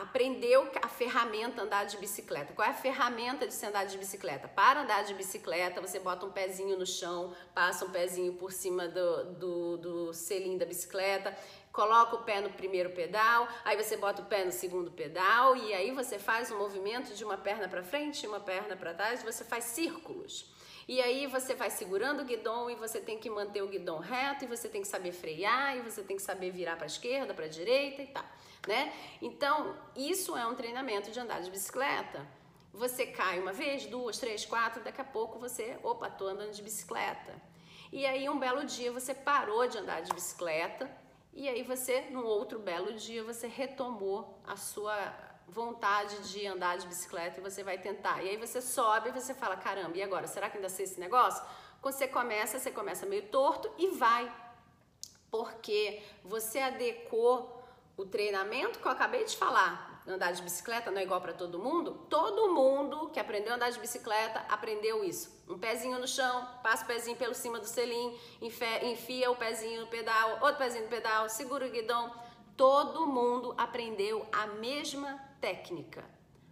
aprendeu 0.02 0.70
a 0.82 0.88
ferramenta 0.88 1.62
andar 1.62 1.84
de 1.84 1.96
bicicleta. 1.98 2.52
Qual 2.52 2.66
é 2.66 2.70
a 2.70 2.74
ferramenta 2.74 3.46
de 3.46 3.52
se 3.52 3.64
andar 3.66 3.84
de 3.84 3.98
bicicleta? 3.98 4.48
Para 4.48 4.82
andar 4.82 5.04
de 5.04 5.14
bicicleta, 5.14 5.80
você 5.80 5.98
bota 5.98 6.24
um 6.26 6.30
pezinho 6.30 6.78
no 6.78 6.86
chão, 6.86 7.34
passa 7.54 7.84
um 7.84 7.90
pezinho 7.90 8.34
por 8.34 8.52
cima 8.52 8.88
do, 8.88 9.24
do, 9.34 9.76
do 9.76 10.12
selim 10.14 10.56
da 10.56 10.64
bicicleta, 10.64 11.36
coloca 11.72 12.16
o 12.16 12.24
pé 12.24 12.40
no 12.40 12.50
primeiro 12.50 12.90
pedal, 12.90 13.46
aí 13.64 13.76
você 13.76 13.96
bota 13.96 14.22
o 14.22 14.26
pé 14.26 14.44
no 14.44 14.52
segundo 14.52 14.90
pedal 14.90 15.56
e 15.56 15.72
aí 15.74 15.90
você 15.92 16.18
faz 16.18 16.50
um 16.50 16.58
movimento 16.58 17.14
de 17.14 17.24
uma 17.24 17.36
perna 17.36 17.68
para 17.68 17.82
frente 17.82 18.26
uma 18.26 18.40
perna 18.40 18.76
para 18.76 18.94
trás, 18.94 19.22
você 19.22 19.44
faz 19.44 19.64
círculos. 19.64 20.50
E 20.88 21.00
aí 21.00 21.26
você 21.26 21.54
vai 21.54 21.70
segurando 21.70 22.22
o 22.22 22.24
guidão 22.24 22.70
e 22.70 22.74
você 22.74 23.00
tem 23.00 23.18
que 23.18 23.30
manter 23.30 23.62
o 23.62 23.68
guidão 23.68 23.98
reto 23.98 24.44
e 24.44 24.48
você 24.48 24.68
tem 24.68 24.82
que 24.82 24.88
saber 24.88 25.12
frear 25.12 25.76
e 25.76 25.80
você 25.80 26.02
tem 26.02 26.16
que 26.16 26.22
saber 26.22 26.50
virar 26.50 26.76
para 26.76 26.84
a 26.84 26.86
esquerda, 26.86 27.34
para 27.34 27.44
a 27.44 27.48
direita 27.48 28.02
e 28.02 28.06
tal, 28.06 28.24
né? 28.66 28.92
Então, 29.20 29.76
isso 29.94 30.36
é 30.36 30.46
um 30.46 30.54
treinamento 30.54 31.10
de 31.10 31.20
andar 31.20 31.40
de 31.40 31.50
bicicleta. 31.50 32.26
Você 32.72 33.06
cai 33.06 33.40
uma 33.40 33.52
vez, 33.52 33.86
duas, 33.86 34.18
três, 34.18 34.44
quatro, 34.44 34.82
daqui 34.82 35.00
a 35.00 35.04
pouco 35.04 35.38
você, 35.38 35.78
opa, 35.82 36.08
tô 36.08 36.26
andando 36.26 36.52
de 36.52 36.62
bicicleta. 36.62 37.34
E 37.92 38.06
aí 38.06 38.28
um 38.28 38.38
belo 38.38 38.64
dia 38.64 38.92
você 38.92 39.12
parou 39.12 39.66
de 39.66 39.76
andar 39.78 40.00
de 40.00 40.12
bicicleta 40.12 40.88
e 41.32 41.48
aí 41.48 41.62
você, 41.62 42.02
num 42.10 42.24
outro 42.24 42.58
belo 42.58 42.92
dia, 42.92 43.22
você 43.22 43.46
retomou 43.46 44.38
a 44.46 44.56
sua 44.56 45.12
vontade 45.50 46.30
de 46.30 46.46
andar 46.46 46.78
de 46.78 46.86
bicicleta 46.86 47.40
e 47.40 47.42
você 47.42 47.62
vai 47.62 47.78
tentar. 47.78 48.22
E 48.22 48.30
aí 48.30 48.36
você 48.36 48.62
sobe 48.62 49.08
e 49.10 49.12
você 49.12 49.34
fala: 49.34 49.56
caramba, 49.56 49.96
e 49.96 50.02
agora? 50.02 50.26
Será 50.26 50.48
que 50.48 50.56
ainda 50.56 50.68
sei 50.68 50.84
esse 50.84 50.98
negócio? 50.98 51.44
Quando 51.82 51.94
você 51.94 52.08
começa, 52.08 52.58
você 52.58 52.70
começa 52.70 53.06
meio 53.06 53.22
torto 53.28 53.70
e 53.78 53.88
vai. 53.88 54.30
Porque 55.30 56.02
você 56.24 56.58
adequou 56.60 57.62
o 57.96 58.04
treinamento 58.04 58.78
que 58.78 58.86
eu 58.86 58.92
acabei 58.92 59.24
de 59.24 59.36
falar. 59.36 59.88
Andar 60.06 60.32
de 60.32 60.42
bicicleta 60.42 60.90
não 60.90 60.98
é 60.98 61.04
igual 61.04 61.20
para 61.20 61.32
todo 61.32 61.58
mundo? 61.58 62.06
Todo 62.08 62.52
mundo 62.52 63.10
que 63.10 63.20
aprendeu 63.20 63.52
a 63.52 63.56
andar 63.56 63.70
de 63.70 63.78
bicicleta 63.78 64.44
aprendeu 64.48 65.04
isso. 65.04 65.30
Um 65.48 65.58
pezinho 65.58 65.98
no 65.98 66.08
chão, 66.08 66.48
passa 66.62 66.84
o 66.84 66.86
pezinho 66.86 67.16
pelo 67.16 67.34
cima 67.34 67.58
do 67.58 67.66
selim, 67.66 68.18
enfia 68.40 69.30
o 69.30 69.36
pezinho 69.36 69.82
no 69.82 69.86
pedal, 69.86 70.38
outro 70.40 70.56
pezinho 70.56 70.84
no 70.84 70.90
pedal, 70.90 71.28
segura 71.28 71.66
o 71.66 71.70
guidão. 71.70 72.12
Todo 72.56 73.06
mundo 73.06 73.54
aprendeu 73.56 74.26
a 74.32 74.46
mesma 74.46 75.20
técnica. 75.40 76.04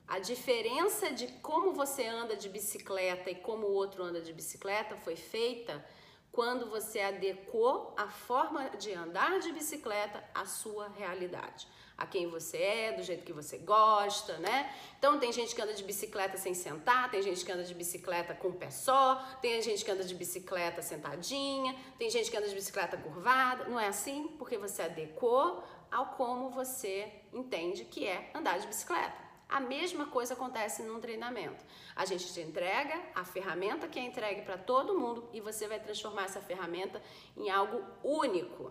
A 0.07 0.19
diferença 0.19 1.11
de 1.11 1.27
como 1.43 1.73
você 1.73 2.07
anda 2.07 2.35
de 2.35 2.49
bicicleta 2.49 3.31
e 3.31 3.35
como 3.35 3.67
o 3.67 3.73
outro 3.73 4.03
anda 4.03 4.23
de 4.23 4.33
bicicleta 4.33 4.97
foi 4.97 5.17
feita 5.17 5.85
quando 6.33 6.71
você 6.71 7.01
adequou 7.01 7.95
a 7.97 8.09
forma 8.09 8.71
de 8.71 8.93
andar 8.93 9.39
de 9.41 9.53
bicicleta 9.53 10.23
à 10.35 10.47
sua 10.47 10.89
realidade. 10.89 11.67
A 11.97 12.07
quem 12.07 12.29
você 12.29 12.57
é, 12.57 12.93
do 12.93 13.03
jeito 13.03 13.25
que 13.25 13.33
você 13.33 13.59
gosta, 13.59 14.39
né? 14.39 14.73
Então 14.99 15.19
tem 15.19 15.33
gente 15.33 15.53
que 15.53 15.61
anda 15.61 15.75
de 15.75 15.83
bicicleta 15.83 16.39
sem 16.39 16.55
sentar, 16.55 17.11
tem 17.11 17.21
gente 17.21 17.45
que 17.45 17.51
anda 17.51 17.65
de 17.65 17.75
bicicleta 17.75 18.35
com 18.35 18.49
o 18.49 18.53
pé 18.53 18.71
só, 18.71 19.17
tem 19.43 19.61
gente 19.61 19.85
que 19.85 19.91
anda 19.91 20.05
de 20.05 20.15
bicicleta 20.15 20.81
sentadinha, 20.81 21.75
tem 21.99 22.09
gente 22.09 22.31
que 22.31 22.37
anda 22.37 22.49
de 22.49 22.55
bicicleta 22.55 22.97
curvada. 22.97 23.65
Não 23.65 23.81
é 23.81 23.89
assim? 23.89 24.29
Porque 24.39 24.57
você 24.57 24.83
adequou 24.83 25.63
ao 25.91 26.07
como 26.07 26.51
você 26.51 27.13
entende 27.33 27.85
que 27.85 28.07
é 28.07 28.31
andar 28.35 28.59
de 28.59 28.67
bicicleta. 28.67 29.29
A 29.49 29.61
mesma 29.61 30.07
coisa 30.07 30.35
acontece 30.35 30.83
num 30.83 31.01
treinamento. 31.01 31.65
A 31.97 32.05
gente 32.05 32.33
te 32.33 32.41
entrega 32.41 33.01
a 33.15 33.25
ferramenta 33.25 33.89
que 33.89 33.99
é 33.99 34.03
entregue 34.03 34.43
para 34.43 34.59
todo 34.59 34.99
mundo 34.99 35.29
e 35.33 35.41
você 35.41 35.67
vai 35.67 35.81
transformar 35.81 36.25
essa 36.25 36.41
ferramenta 36.41 37.03
em 37.35 37.49
algo 37.49 37.83
único. 38.05 38.71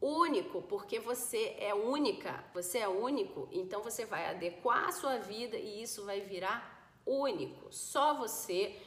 Único, 0.00 0.62
porque 0.62 1.00
você 1.00 1.56
é 1.58 1.74
única, 1.74 2.44
você 2.52 2.78
é 2.78 2.88
único, 2.88 3.48
então 3.50 3.82
você 3.82 4.04
vai 4.04 4.26
adequar 4.26 4.88
a 4.88 4.92
sua 4.92 5.16
vida 5.16 5.56
e 5.56 5.82
isso 5.82 6.04
vai 6.04 6.20
virar 6.20 6.92
único. 7.04 7.72
Só 7.72 8.14
você 8.14 8.80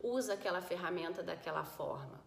usa 0.00 0.34
aquela 0.34 0.62
ferramenta 0.62 1.22
daquela 1.22 1.64
forma. 1.64 2.20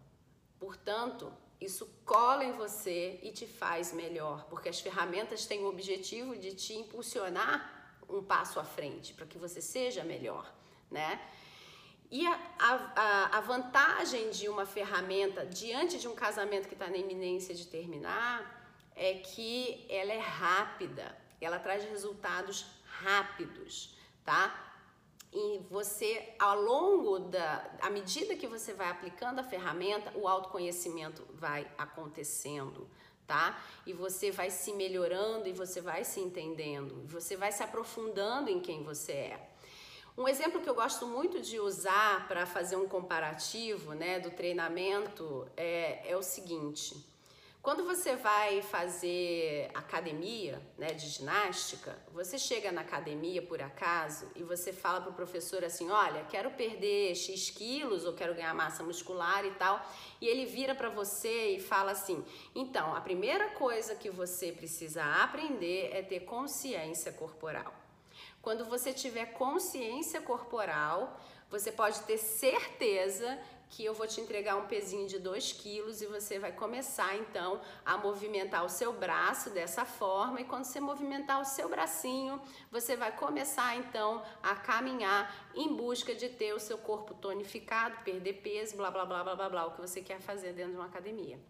Portanto, 0.58 1.32
isso 1.64 1.88
cola 2.04 2.44
em 2.44 2.52
você 2.52 3.18
e 3.22 3.30
te 3.30 3.46
faz 3.46 3.92
melhor, 3.92 4.44
porque 4.50 4.68
as 4.68 4.80
ferramentas 4.80 5.46
têm 5.46 5.62
o 5.62 5.68
objetivo 5.68 6.36
de 6.36 6.54
te 6.54 6.74
impulsionar 6.74 7.98
um 8.08 8.22
passo 8.22 8.60
à 8.60 8.64
frente, 8.64 9.14
para 9.14 9.26
que 9.26 9.38
você 9.38 9.60
seja 9.60 10.04
melhor, 10.04 10.52
né? 10.90 11.20
E 12.10 12.26
a, 12.26 12.38
a, 12.58 13.38
a, 13.38 13.40
vantagem 13.40 14.30
de 14.30 14.46
uma 14.46 14.66
ferramenta 14.66 15.46
diante 15.46 15.98
de 15.98 16.06
um 16.06 16.14
casamento 16.14 16.68
que 16.68 16.74
está 16.74 16.88
na 16.88 16.98
iminência 16.98 17.54
de 17.54 17.66
terminar 17.66 18.90
é 18.94 19.14
que 19.14 19.86
ela 19.88 20.12
é 20.12 20.18
rápida, 20.18 21.16
ela 21.40 21.58
traz 21.58 21.82
resultados 21.84 22.66
rápidos, 22.84 23.96
tá? 24.26 24.71
E 25.32 25.60
você, 25.70 26.34
ao 26.38 26.60
longo 26.60 27.18
da, 27.18 27.70
à 27.80 27.88
medida 27.88 28.36
que 28.36 28.46
você 28.46 28.74
vai 28.74 28.90
aplicando 28.90 29.38
a 29.38 29.42
ferramenta, 29.42 30.12
o 30.14 30.28
autoconhecimento 30.28 31.26
vai 31.32 31.66
acontecendo, 31.78 32.86
tá? 33.26 33.58
E 33.86 33.94
você 33.94 34.30
vai 34.30 34.50
se 34.50 34.74
melhorando 34.74 35.48
e 35.48 35.52
você 35.52 35.80
vai 35.80 36.04
se 36.04 36.20
entendendo, 36.20 37.02
você 37.06 37.34
vai 37.34 37.50
se 37.50 37.62
aprofundando 37.62 38.50
em 38.50 38.60
quem 38.60 38.82
você 38.82 39.12
é. 39.12 39.48
Um 40.18 40.28
exemplo 40.28 40.60
que 40.60 40.68
eu 40.68 40.74
gosto 40.74 41.06
muito 41.06 41.40
de 41.40 41.58
usar 41.58 42.28
para 42.28 42.44
fazer 42.44 42.76
um 42.76 42.86
comparativo, 42.86 43.94
né, 43.94 44.20
do 44.20 44.30
treinamento 44.30 45.48
é, 45.56 46.10
é 46.10 46.14
o 46.14 46.22
seguinte. 46.22 47.11
Quando 47.62 47.84
você 47.84 48.16
vai 48.16 48.60
fazer 48.60 49.70
academia, 49.72 50.60
né, 50.76 50.88
de 50.88 51.08
ginástica, 51.08 51.96
você 52.12 52.36
chega 52.36 52.72
na 52.72 52.80
academia 52.80 53.40
por 53.40 53.62
acaso 53.62 54.28
e 54.34 54.42
você 54.42 54.72
fala 54.72 55.00
pro 55.00 55.12
professor 55.12 55.64
assim, 55.64 55.88
olha, 55.88 56.24
quero 56.24 56.50
perder 56.50 57.14
X 57.14 57.50
quilos 57.50 58.04
ou 58.04 58.14
quero 58.14 58.34
ganhar 58.34 58.52
massa 58.52 58.82
muscular 58.82 59.44
e 59.44 59.52
tal, 59.52 59.80
e 60.20 60.26
ele 60.26 60.44
vira 60.44 60.74
para 60.74 60.88
você 60.88 61.54
e 61.54 61.60
fala 61.60 61.92
assim, 61.92 62.24
então, 62.52 62.96
a 62.96 63.00
primeira 63.00 63.50
coisa 63.50 63.94
que 63.94 64.10
você 64.10 64.50
precisa 64.50 65.04
aprender 65.22 65.90
é 65.92 66.02
ter 66.02 66.20
consciência 66.24 67.12
corporal. 67.12 67.72
Quando 68.42 68.64
você 68.64 68.92
tiver 68.92 69.26
consciência 69.34 70.20
corporal, 70.20 71.16
você 71.48 71.70
pode 71.70 72.00
ter 72.00 72.18
certeza 72.18 73.38
que 73.72 73.82
eu 73.82 73.94
vou 73.94 74.06
te 74.06 74.20
entregar 74.20 74.56
um 74.56 74.66
pezinho 74.66 75.08
de 75.08 75.18
2 75.18 75.52
quilos 75.54 76.02
e 76.02 76.06
você 76.06 76.38
vai 76.38 76.52
começar 76.52 77.16
então 77.16 77.58
a 77.86 77.96
movimentar 77.96 78.62
o 78.66 78.68
seu 78.68 78.92
braço 78.92 79.48
dessa 79.48 79.86
forma. 79.86 80.42
E 80.42 80.44
quando 80.44 80.64
você 80.64 80.78
movimentar 80.78 81.40
o 81.40 81.44
seu 81.46 81.70
bracinho, 81.70 82.38
você 82.70 82.94
vai 82.96 83.16
começar 83.16 83.74
então 83.76 84.22
a 84.42 84.54
caminhar 84.54 85.50
em 85.54 85.74
busca 85.74 86.14
de 86.14 86.28
ter 86.28 86.52
o 86.52 86.60
seu 86.60 86.76
corpo 86.76 87.14
tonificado, 87.14 87.96
perder 88.04 88.34
peso, 88.34 88.76
blá 88.76 88.90
blá 88.90 89.06
blá 89.06 89.24
blá 89.24 89.34
blá 89.34 89.48
blá, 89.48 89.66
o 89.66 89.70
que 89.70 89.80
você 89.80 90.02
quer 90.02 90.20
fazer 90.20 90.52
dentro 90.52 90.72
de 90.72 90.76
uma 90.76 90.86
academia. 90.86 91.40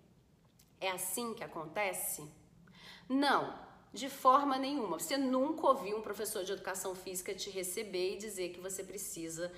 É 0.81 0.93
assim 0.93 1.35
que 1.35 1.43
acontece? 1.43 2.25
Não, 3.09 3.59
de 3.93 4.09
forma 4.09 4.57
nenhuma. 4.59 5.01
Você 5.01 5.17
nunca 5.17 5.67
ouviu 5.67 5.99
um 5.99 6.03
professor 6.03 6.45
de 6.45 6.53
educação 6.53 6.95
física 6.95 7.35
te 7.35 7.51
receber 7.51 8.15
e 8.15 8.19
dizer 8.19 8.51
que 8.51 8.61
você 8.61 8.85
precisa 8.85 9.53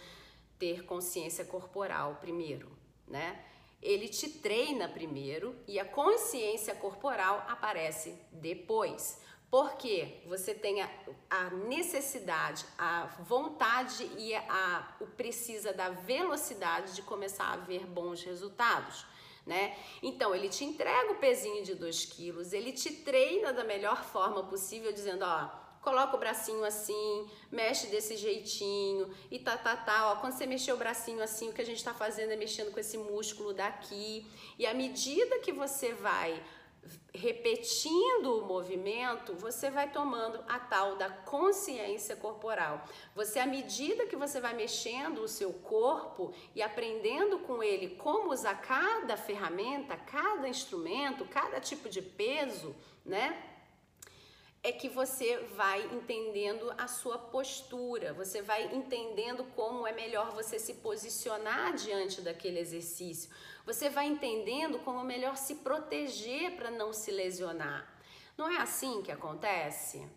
ter 0.59 0.85
consciência 0.85 1.45
corporal 1.45 2.17
primeiro, 2.21 2.71
né? 3.07 3.45
ele 3.85 4.09
te 4.09 4.31
treina 4.31 4.89
primeiro 4.89 5.55
e 5.69 5.79
a 5.79 5.85
consciência 5.85 6.75
corporal 6.75 7.45
aparece 7.47 8.19
depois. 8.33 9.23
Porque 9.51 10.23
você 10.27 10.53
tem 10.53 10.81
a, 10.81 10.91
a, 11.31 11.51
necessidade, 11.51 12.65
a 12.77 13.05
vontade 13.21 14.11
e 14.17 14.35
a, 14.35 14.97
o 15.01 15.07
precisa 15.07 15.73
da 15.73 15.91
velocidade 15.91 16.95
de 16.95 17.03
começar 17.03 17.53
a 17.53 17.59
ver 17.59 17.87
bons 17.87 18.25
resultados. 18.25 19.07
Né? 19.47 19.77
Então 20.03 20.35
ele 20.35 20.49
te 20.49 20.65
entrega 20.65 21.13
o 21.13 21.17
pezinho 21.17 21.63
de 21.63 21.75
2 21.75 22.07
quilos, 22.07 22.55
ele 22.55 22.73
te 22.73 22.91
treina 22.91 23.53
da 23.53 23.63
melhor 23.63 24.03
forma 24.03 24.43
possível, 24.45 24.91
dizendo, 24.91 25.23
ó, 25.27 25.51
coloca 25.85 26.17
o 26.17 26.19
bracinho 26.19 26.65
assim, 26.65 27.29
mexe 27.53 27.89
desse 27.89 28.17
jeitinho 28.17 29.15
e 29.31 29.39
tá, 29.39 29.57
tá, 29.57 29.77
tá, 29.77 30.11
ó, 30.11 30.17
quando 30.17 30.33
você 30.33 30.47
mexer 30.47 30.73
o 30.73 30.79
bracinho 30.79 31.23
assim, 31.23 31.51
o 31.51 31.53
que 31.53 31.61
a 31.61 31.67
gente 31.67 31.85
tá 31.85 31.93
fazendo 31.93 32.33
é 32.33 32.37
mexendo 32.37 32.73
com 32.73 32.81
esse 32.81 32.97
músculo 32.97 33.53
daqui, 33.53 34.27
e 34.59 34.67
à 34.67 34.73
medida 34.73 35.39
que 35.41 35.53
você 35.53 35.93
vai 35.93 36.43
repetindo 37.15 38.39
o 38.39 38.47
movimento, 38.47 39.35
você 39.35 39.71
vai 39.71 39.91
tomando 39.91 40.43
a 40.49 40.59
tal 40.59 40.97
da 40.97 41.09
consciência 41.09 42.17
corporal. 42.17 42.85
Você, 43.15 43.39
à 43.39 43.47
medida 43.47 44.07
que 44.07 44.17
você 44.17 44.41
vai 44.41 44.53
mexendo 44.53 45.19
o 45.19 45.29
seu 45.29 45.53
corpo 45.53 46.35
e 46.55 46.61
aprendendo 46.61 47.39
com 47.39 47.63
ele 47.63 47.97
como 47.97 48.33
usar 48.33 48.61
cada 48.61 49.17
ferramenta, 49.17 49.97
cada 49.97 50.49
instrumento, 50.49 51.25
cada 51.27 51.59
tipo 51.61 51.89
de 51.89 52.03
peso, 52.03 52.75
né? 53.05 53.54
É 54.65 54.73
que 54.73 54.89
você 54.89 55.37
vai 55.55 55.85
entendendo 55.93 56.73
a 56.79 56.89
sua 56.89 57.19
postura, 57.19 58.15
você 58.15 58.41
vai 58.41 58.75
entendendo 58.75 59.45
como 59.55 59.87
é 59.87 59.93
melhor 59.93 60.31
você 60.31 60.59
se 60.59 60.75
posicionar 60.75 61.75
diante 61.75 62.23
daquele 62.23 62.59
exercício, 62.59 63.31
você 63.67 63.91
vai 63.91 64.07
entendendo 64.07 64.79
como 64.79 65.01
é 65.01 65.05
melhor 65.05 65.37
se 65.37 65.57
proteger 65.57 66.57
para 66.57 66.71
não 66.71 66.95
se 66.95 67.11
lesionar. 67.11 67.87
Não 68.39 68.51
é 68.51 68.57
assim 68.57 69.03
que 69.03 69.13
acontece? 69.13 70.09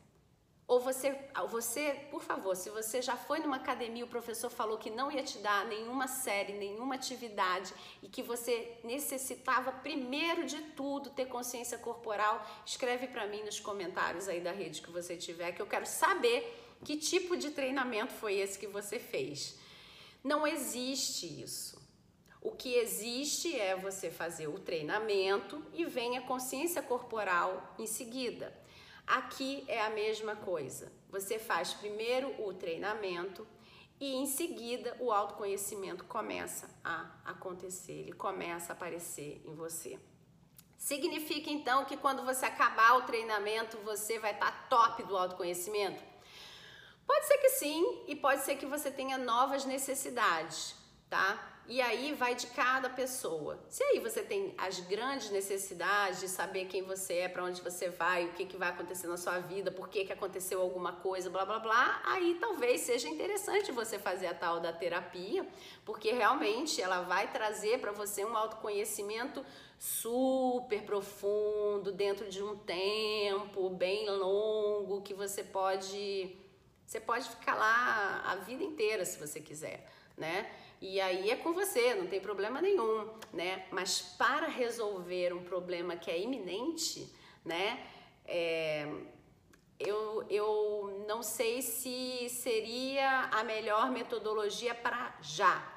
Ou 0.68 0.82
você, 0.82 1.18
você, 1.50 1.94
por 2.12 2.22
favor, 2.22 2.54
se 2.54 2.70
você 2.70 3.02
já 3.02 3.16
foi 3.16 3.40
numa 3.40 3.56
academia, 3.56 4.04
o 4.04 4.08
professor 4.08 4.50
falou 4.50 4.78
que 4.78 4.90
não 4.90 5.10
ia 5.10 5.24
te 5.24 5.38
dar 5.38 5.66
nenhuma 5.66 6.08
série, 6.08 6.52
nenhuma 6.52 6.96
atividade 6.96 7.74
e 8.04 8.10
que 8.10 8.22
você 8.22 8.78
necessitava 8.84 9.72
primeiro 9.72 10.46
de 10.46 10.62
tudo 10.74 11.10
ter 11.10 11.28
consciência 11.28 11.78
corporal, 11.78 12.46
escreve 12.66 13.08
para 13.08 13.26
mim 13.28 13.44
nos 13.44 13.62
comentários 13.62 14.28
aí 14.28 14.42
da 14.42 14.52
rede 14.52 14.82
que 14.82 14.92
você 14.92 15.16
tiver, 15.16 15.54
que 15.54 15.62
eu 15.62 15.68
quero 15.68 15.86
saber 15.86 16.66
que 16.84 16.98
tipo 16.98 17.38
de 17.38 17.52
treinamento 17.52 18.12
foi 18.12 18.36
esse 18.36 18.60
que 18.60 18.68
você 18.68 19.00
fez. 19.00 19.58
Não 20.22 20.46
existe 20.46 21.42
isso. 21.42 21.82
O 22.42 22.52
que 22.52 22.76
existe 22.76 23.58
é 23.58 23.74
você 23.74 24.12
fazer 24.12 24.48
o 24.48 24.60
treinamento 24.60 25.64
e 25.74 25.86
vem 25.86 26.18
a 26.18 26.22
consciência 26.22 26.82
corporal 26.82 27.74
em 27.80 27.88
seguida. 27.88 28.54
Aqui 29.08 29.64
é 29.70 29.82
a 29.82 29.90
mesma 29.90 30.36
coisa. 30.36 30.92
Você 31.10 31.40
faz 31.40 31.74
primeiro 31.74 32.46
o 32.46 32.54
treinamento 32.54 33.48
e 34.00 34.16
em 34.16 34.26
seguida 34.26 34.98
o 35.00 35.14
autoconhecimento 35.14 36.04
começa 36.04 36.70
a 36.84 37.10
acontecer, 37.24 37.94
ele 37.94 38.12
começa 38.12 38.74
a 38.74 38.76
aparecer 38.76 39.42
em 39.46 39.56
você. 39.56 39.98
Significa 40.78 41.50
então 41.50 41.86
que 41.86 41.96
quando 41.96 42.24
você 42.24 42.46
acabar 42.46 42.98
o 42.98 43.04
treinamento, 43.04 43.78
você 43.78 44.20
vai 44.20 44.34
estar 44.34 44.52
tá 44.52 44.68
top 44.70 45.04
do 45.04 45.18
autoconhecimento? 45.18 46.04
Pode 47.08 47.26
ser 47.26 47.38
que 47.38 47.50
sim, 47.50 48.04
e 48.08 48.16
pode 48.16 48.42
ser 48.42 48.58
que 48.58 48.66
você 48.66 48.92
tenha 48.92 49.18
novas 49.18 49.64
necessidades, 49.64 50.76
tá? 51.10 51.57
E 51.70 51.82
aí 51.82 52.14
vai 52.14 52.34
de 52.34 52.48
cada 52.48 52.90
pessoa. 52.90 53.60
Se 53.68 53.84
aí 53.84 54.00
você 54.00 54.22
tem 54.24 54.54
as 54.58 54.80
grandes 54.80 55.30
necessidades 55.30 56.22
de 56.22 56.30
saber 56.30 56.66
quem 56.66 56.82
você 56.82 57.16
é, 57.16 57.28
para 57.28 57.44
onde 57.44 57.62
você 57.62 57.90
vai, 57.90 58.26
o 58.26 58.34
que, 58.34 58.46
que 58.46 58.56
vai 58.56 58.70
acontecer 58.70 59.08
na 59.08 59.18
sua 59.18 59.40
vida, 59.40 59.70
por 59.70 59.90
que, 59.90 60.06
que 60.06 60.14
aconteceu 60.14 60.62
alguma 60.62 60.94
coisa, 60.94 61.30
blá 61.30 61.44
blá 61.44 61.60
blá, 61.60 62.02
aí 62.06 62.38
talvez 62.40 62.82
seja 62.82 63.10
interessante 63.10 63.74
você 63.74 64.00
fazer 64.00 64.28
a 64.28 64.34
tal 64.34 64.62
da 64.62 64.72
terapia, 64.72 65.46
porque 65.84 66.14
realmente 66.14 66.82
ela 66.82 67.02
vai 67.02 67.30
trazer 67.34 67.82
para 67.82 67.92
você 67.92 68.24
um 68.24 68.38
autoconhecimento 68.38 69.46
super 69.78 70.84
profundo, 70.84 71.92
dentro 71.92 72.30
de 72.30 72.42
um 72.42 72.58
tempo 72.58 73.70
bem 73.70 74.10
longo, 74.10 75.02
que 75.02 75.14
você 75.14 75.44
pode. 75.44 76.34
Você 76.86 77.02
pode 77.02 77.28
ficar 77.28 77.56
lá 77.56 78.24
a 78.26 78.36
vida 78.38 78.64
inteira 78.64 79.04
se 79.04 79.20
você 79.20 79.42
quiser, 79.42 79.86
né? 80.16 80.50
E 80.80 81.02
aí 81.02 81.32
é 81.32 81.36
com 81.36 81.54
você, 81.54 81.96
não 81.96 82.08
tem 82.08 82.22
problema 82.22 82.62
nenhum, 82.62 83.10
né? 83.34 83.66
Mas 83.72 84.00
para 84.02 84.48
resolver 84.48 85.34
um 85.34 85.44
problema 85.44 85.96
que 85.96 86.12
é 86.12 86.22
iminente, 86.22 87.12
né? 87.44 87.84
É, 88.26 88.88
eu, 89.80 90.24
eu 90.30 91.06
não 91.08 91.24
sei 91.24 91.62
se 91.62 92.30
seria 92.30 93.30
a 93.32 93.44
melhor 93.44 93.90
metodologia 93.90 94.76
para 94.76 95.18
já. 95.22 95.74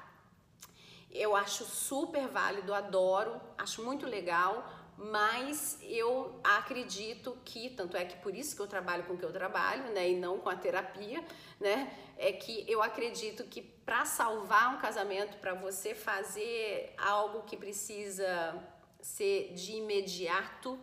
Eu 1.09 1.35
acho 1.35 1.65
super 1.65 2.27
válido, 2.27 2.73
adoro, 2.73 3.39
acho 3.57 3.83
muito 3.83 4.05
legal, 4.05 4.67
mas 4.97 5.79
eu 5.81 6.39
acredito 6.43 7.37
que, 7.43 7.69
tanto 7.71 7.97
é 7.97 8.05
que 8.05 8.17
por 8.17 8.35
isso 8.35 8.55
que 8.55 8.61
eu 8.61 8.67
trabalho 8.67 9.03
com 9.05 9.13
o 9.13 9.17
que 9.17 9.25
eu 9.25 9.31
trabalho, 9.31 9.91
né, 9.93 10.09
e 10.09 10.15
não 10.15 10.39
com 10.39 10.49
a 10.49 10.55
terapia, 10.55 11.23
né, 11.59 11.95
é 12.17 12.31
que 12.31 12.65
eu 12.67 12.81
acredito 12.83 13.43
que 13.45 13.61
para 13.61 14.05
salvar 14.05 14.75
um 14.75 14.79
casamento, 14.79 15.37
para 15.37 15.53
você 15.53 15.95
fazer 15.95 16.93
algo 16.97 17.43
que 17.43 17.57
precisa 17.57 18.61
ser 19.01 19.53
de 19.53 19.73
imediato, 19.73 20.79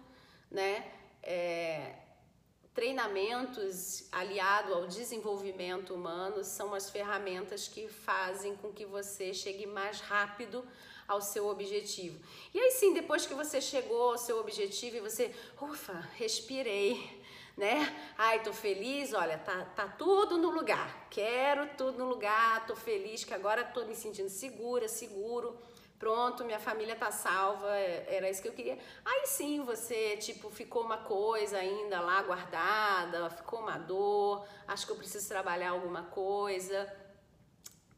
né, 0.50 0.90
é, 1.22 1.94
treinamentos 2.74 4.08
aliado 4.12 4.72
ao 4.72 4.86
desenvolvimento 4.86 5.94
humano 5.94 6.44
são 6.44 6.72
as 6.72 6.88
ferramentas 6.88 7.66
que 7.66 7.88
fazem 7.88 8.54
com 8.56 8.72
que 8.72 8.84
você 8.84 9.34
chegue 9.34 9.66
mais 9.66 10.00
rápido 10.00 10.64
ao 11.08 11.22
seu 11.22 11.48
objetivo. 11.48 12.20
E 12.52 12.60
aí 12.60 12.70
sim, 12.72 12.92
depois 12.92 13.26
que 13.26 13.32
você 13.32 13.60
chegou 13.60 14.10
ao 14.10 14.18
seu 14.18 14.38
objetivo 14.38 14.96
e 14.98 15.00
você, 15.00 15.34
ufa, 15.60 15.94
respirei, 16.16 17.22
né? 17.56 17.92
Ai, 18.16 18.42
tô 18.42 18.52
feliz, 18.52 19.14
olha, 19.14 19.38
tá, 19.38 19.64
tá 19.74 19.88
tudo 19.88 20.36
no 20.36 20.50
lugar. 20.50 21.08
Quero 21.08 21.66
tudo 21.76 21.98
no 21.98 22.08
lugar, 22.08 22.66
tô 22.66 22.76
feliz 22.76 23.24
que 23.24 23.32
agora 23.32 23.64
tô 23.64 23.86
me 23.86 23.96
sentindo 23.96 24.28
segura, 24.28 24.86
seguro. 24.86 25.58
Pronto, 25.98 26.44
minha 26.44 26.60
família 26.60 26.94
tá 26.94 27.10
salva, 27.10 27.76
é, 27.76 28.06
era 28.14 28.30
isso 28.30 28.40
que 28.40 28.46
eu 28.46 28.52
queria. 28.52 28.78
Aí 29.04 29.26
sim, 29.26 29.64
você, 29.64 30.16
tipo, 30.18 30.48
ficou 30.48 30.82
uma 30.82 30.98
coisa 30.98 31.58
ainda 31.58 32.00
lá 32.00 32.22
guardada, 32.22 33.28
ficou 33.30 33.58
uma 33.60 33.78
dor, 33.78 34.46
acho 34.68 34.86
que 34.86 34.92
eu 34.92 34.96
preciso 34.96 35.26
trabalhar 35.26 35.70
alguma 35.70 36.04
coisa. 36.04 36.86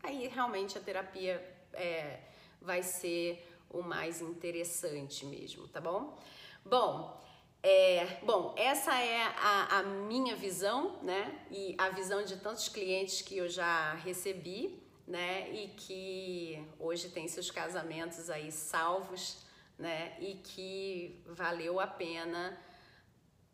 Aí 0.02 0.28
realmente 0.28 0.78
a 0.78 0.80
terapia 0.80 1.46
é, 1.74 2.20
vai 2.60 2.82
ser 2.82 3.46
o 3.68 3.82
mais 3.82 4.20
interessante 4.20 5.24
mesmo, 5.24 5.68
tá 5.68 5.80
bom? 5.80 6.18
Bom, 6.64 7.18
é, 7.62 8.18
bom, 8.22 8.54
essa 8.56 8.94
é 8.98 9.22
a, 9.22 9.78
a, 9.78 9.82
minha 9.82 10.34
visão, 10.34 10.98
né? 11.02 11.40
E 11.50 11.74
a 11.78 11.90
visão 11.90 12.24
de 12.24 12.36
tantos 12.36 12.68
clientes 12.68 13.22
que 13.22 13.36
eu 13.36 13.48
já 13.48 13.94
recebi, 13.94 14.82
né? 15.06 15.50
E 15.50 15.68
que 15.68 16.66
hoje 16.78 17.10
tem 17.10 17.28
seus 17.28 17.50
casamentos 17.50 18.30
aí 18.30 18.50
salvos, 18.50 19.44
né? 19.78 20.16
E 20.20 20.34
que 20.36 21.22
valeu 21.26 21.78
a 21.78 21.86
pena 21.86 22.58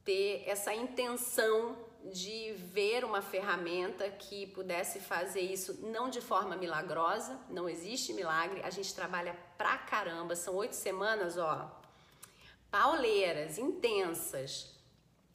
ter 0.04 0.44
essa 0.46 0.72
intenção 0.72 1.76
de 2.12 2.52
ver 2.52 3.04
uma 3.04 3.20
ferramenta 3.20 4.08
que 4.10 4.46
pudesse 4.48 5.00
fazer 5.00 5.40
isso 5.40 5.78
não 5.82 6.08
de 6.08 6.20
forma 6.20 6.56
milagrosa, 6.56 7.38
não 7.50 7.68
existe 7.68 8.12
milagre, 8.12 8.60
a 8.62 8.70
gente 8.70 8.94
trabalha 8.94 9.36
pra 9.56 9.78
caramba, 9.78 10.36
são 10.36 10.54
oito 10.54 10.74
semanas, 10.74 11.36
ó, 11.36 11.70
pauleiras, 12.70 13.58
intensas, 13.58 14.74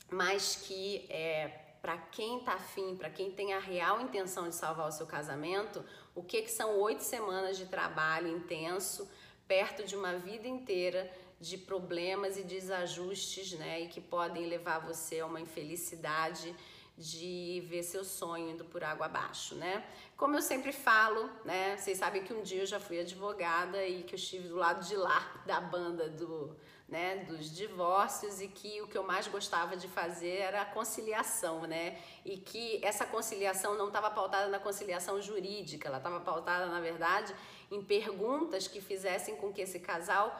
mas 0.09 0.55
que 0.55 1.05
é 1.09 1.59
para 1.81 1.97
quem 1.97 2.41
tá 2.41 2.53
afim, 2.53 2.95
para 2.95 3.09
quem 3.09 3.31
tem 3.31 3.53
a 3.53 3.59
real 3.59 3.99
intenção 4.01 4.47
de 4.47 4.53
salvar 4.53 4.87
o 4.87 4.91
seu 4.91 5.07
casamento, 5.07 5.83
o 6.13 6.21
que, 6.21 6.43
que 6.43 6.51
são 6.51 6.79
oito 6.79 7.03
semanas 7.03 7.57
de 7.57 7.65
trabalho 7.65 8.27
intenso, 8.27 9.09
perto 9.47 9.83
de 9.83 9.95
uma 9.95 10.17
vida 10.17 10.47
inteira 10.47 11.11
de 11.41 11.57
problemas 11.57 12.37
e 12.37 12.43
desajustes, 12.43 13.53
né? 13.53 13.81
E 13.81 13.87
que 13.87 13.99
podem 13.99 14.45
levar 14.45 14.79
você 14.79 15.19
a 15.19 15.25
uma 15.25 15.41
infelicidade 15.41 16.55
de 16.97 17.63
ver 17.67 17.81
seu 17.81 18.03
sonho 18.03 18.51
indo 18.51 18.63
por 18.65 18.83
água 18.83 19.07
abaixo, 19.07 19.55
né? 19.55 19.83
Como 20.15 20.35
eu 20.35 20.41
sempre 20.41 20.71
falo, 20.71 21.29
né? 21.43 21.75
Vocês 21.75 21.97
sabem 21.97 22.23
que 22.23 22.31
um 22.31 22.43
dia 22.43 22.61
eu 22.61 22.65
já 22.67 22.79
fui 22.79 22.99
advogada 22.99 23.83
e 23.83 24.03
que 24.03 24.13
eu 24.13 24.17
estive 24.17 24.47
do 24.47 24.55
lado 24.55 24.85
de 24.87 24.95
lá 24.95 25.41
da 25.45 25.59
banda 25.59 26.07
do, 26.09 26.55
né, 26.87 27.23
dos 27.23 27.49
divórcios 27.55 28.39
e 28.39 28.47
que 28.47 28.81
o 28.81 28.87
que 28.87 28.97
eu 28.97 29.03
mais 29.03 29.27
gostava 29.27 29.75
de 29.75 29.87
fazer 29.87 30.37
era 30.37 30.61
a 30.61 30.65
conciliação, 30.65 31.61
né? 31.61 31.97
E 32.23 32.37
que 32.37 32.79
essa 32.83 33.05
conciliação 33.05 33.75
não 33.75 33.87
estava 33.87 34.11
pautada 34.11 34.47
na 34.49 34.59
conciliação 34.59 35.19
jurídica, 35.19 35.87
ela 35.87 35.97
estava 35.97 36.19
pautada, 36.19 36.67
na 36.67 36.81
verdade, 36.81 37.33
em 37.71 37.81
perguntas 37.81 38.67
que 38.67 38.79
fizessem 38.79 39.37
com 39.37 39.51
que 39.51 39.61
esse 39.61 39.79
casal 39.79 40.39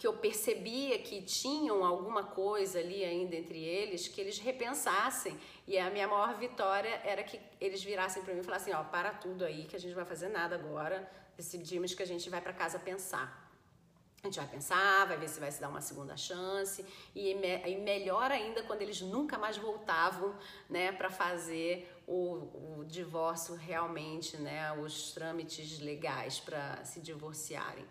que 0.00 0.06
eu 0.06 0.14
percebia 0.14 0.98
que 0.98 1.20
tinham 1.20 1.84
alguma 1.84 2.24
coisa 2.24 2.78
ali 2.78 3.04
ainda 3.04 3.36
entre 3.36 3.62
eles, 3.62 4.08
que 4.08 4.18
eles 4.18 4.38
repensassem. 4.38 5.38
E 5.68 5.78
a 5.78 5.90
minha 5.90 6.08
maior 6.08 6.38
vitória 6.38 7.02
era 7.04 7.22
que 7.22 7.38
eles 7.60 7.84
virassem 7.84 8.22
para 8.22 8.32
mim 8.32 8.40
e 8.40 8.42
falassem: 8.42 8.74
ó, 8.74 8.82
para 8.82 9.10
tudo 9.12 9.44
aí, 9.44 9.66
que 9.66 9.76
a 9.76 9.78
gente 9.78 9.90
não 9.90 9.96
vai 9.96 10.06
fazer 10.06 10.28
nada 10.28 10.54
agora. 10.54 11.06
Decidimos 11.36 11.92
que 11.92 12.02
a 12.02 12.06
gente 12.06 12.30
vai 12.30 12.40
para 12.40 12.54
casa 12.54 12.78
pensar. 12.78 13.46
A 14.22 14.26
gente 14.26 14.38
vai 14.38 14.48
pensar, 14.48 15.06
vai 15.06 15.18
ver 15.18 15.28
se 15.28 15.38
vai 15.38 15.52
se 15.52 15.60
dar 15.60 15.68
uma 15.68 15.82
segunda 15.82 16.16
chance. 16.16 16.82
E, 17.14 17.34
me, 17.34 17.58
e 17.68 17.76
melhor 17.76 18.30
ainda 18.30 18.62
quando 18.62 18.80
eles 18.80 19.02
nunca 19.02 19.36
mais 19.36 19.58
voltavam 19.58 20.34
né, 20.66 20.92
para 20.92 21.10
fazer 21.10 21.94
o, 22.06 22.78
o 22.78 22.84
divórcio 22.86 23.54
realmente, 23.54 24.38
né, 24.38 24.72
os 24.72 25.12
trâmites 25.12 25.78
legais 25.78 26.40
para 26.40 26.82
se 26.84 27.00
divorciarem. 27.00 27.84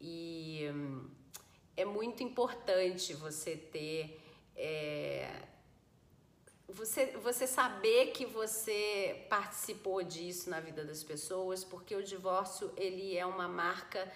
E 0.00 0.68
é 1.76 1.84
muito 1.84 2.22
importante 2.22 3.14
você 3.14 3.56
ter. 3.56 4.20
É, 4.56 5.48
você, 6.68 7.06
você 7.16 7.46
saber 7.46 8.12
que 8.12 8.24
você 8.24 9.26
participou 9.28 10.02
disso 10.02 10.48
na 10.48 10.60
vida 10.60 10.84
das 10.84 11.02
pessoas, 11.02 11.64
porque 11.64 11.94
o 11.96 12.02
divórcio 12.02 12.72
ele 12.76 13.16
é 13.16 13.26
uma 13.26 13.48
marca 13.48 14.10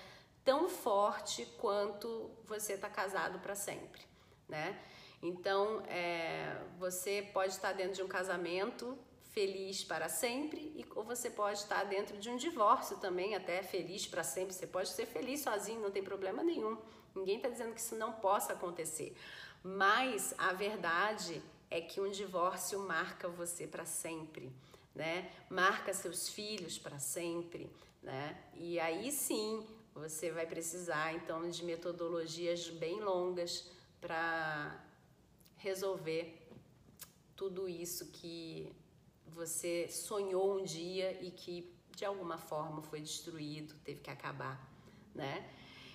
tão 0.44 0.68
forte 0.68 1.46
quanto 1.58 2.30
você 2.44 2.74
está 2.74 2.88
casado 2.88 3.38
para 3.40 3.54
sempre, 3.54 4.02
né? 4.48 4.78
Então, 5.22 5.82
é, 5.88 6.62
você 6.78 7.28
pode 7.32 7.52
estar 7.52 7.72
dentro 7.72 7.94
de 7.94 8.02
um 8.02 8.08
casamento 8.08 8.96
feliz 9.32 9.82
para 9.82 10.08
sempre, 10.08 10.60
e, 10.76 10.86
ou 10.94 11.02
você 11.02 11.28
pode 11.30 11.58
estar 11.58 11.82
dentro 11.84 12.18
de 12.18 12.28
um 12.28 12.36
divórcio 12.36 12.98
também, 12.98 13.34
até 13.34 13.62
feliz 13.62 14.06
para 14.06 14.22
sempre. 14.22 14.54
Você 14.54 14.66
pode 14.66 14.90
ser 14.90 15.06
feliz 15.06 15.40
sozinho, 15.40 15.80
não 15.80 15.90
tem 15.90 16.04
problema 16.04 16.42
nenhum. 16.42 16.78
Ninguém 17.14 17.36
está 17.36 17.48
dizendo 17.48 17.74
que 17.74 17.80
isso 17.80 17.96
não 17.96 18.12
possa 18.12 18.52
acontecer. 18.52 19.16
Mas 19.62 20.34
a 20.36 20.52
verdade 20.52 21.42
é 21.70 21.80
que 21.80 22.00
um 22.00 22.10
divórcio 22.10 22.78
marca 22.80 23.28
você 23.28 23.66
para 23.66 23.84
sempre, 23.84 24.52
né? 24.94 25.30
Marca 25.48 25.92
seus 25.94 26.28
filhos 26.28 26.78
para 26.78 26.98
sempre, 26.98 27.70
né? 28.02 28.36
E 28.54 28.78
aí 28.78 29.10
sim 29.10 29.66
você 29.94 30.30
vai 30.30 30.46
precisar 30.46 31.14
então 31.14 31.48
de 31.48 31.64
metodologias 31.64 32.68
bem 32.68 33.00
longas 33.00 33.70
para 34.00 34.84
resolver 35.56 36.46
tudo 37.36 37.68
isso 37.68 38.10
que 38.12 38.70
você 39.28 39.88
sonhou 39.88 40.58
um 40.58 40.64
dia 40.64 41.12
e 41.22 41.30
que 41.30 41.72
de 41.96 42.04
alguma 42.04 42.36
forma 42.36 42.82
foi 42.82 43.00
destruído, 43.00 43.74
teve 43.84 44.00
que 44.00 44.10
acabar, 44.10 44.60
né? 45.14 45.48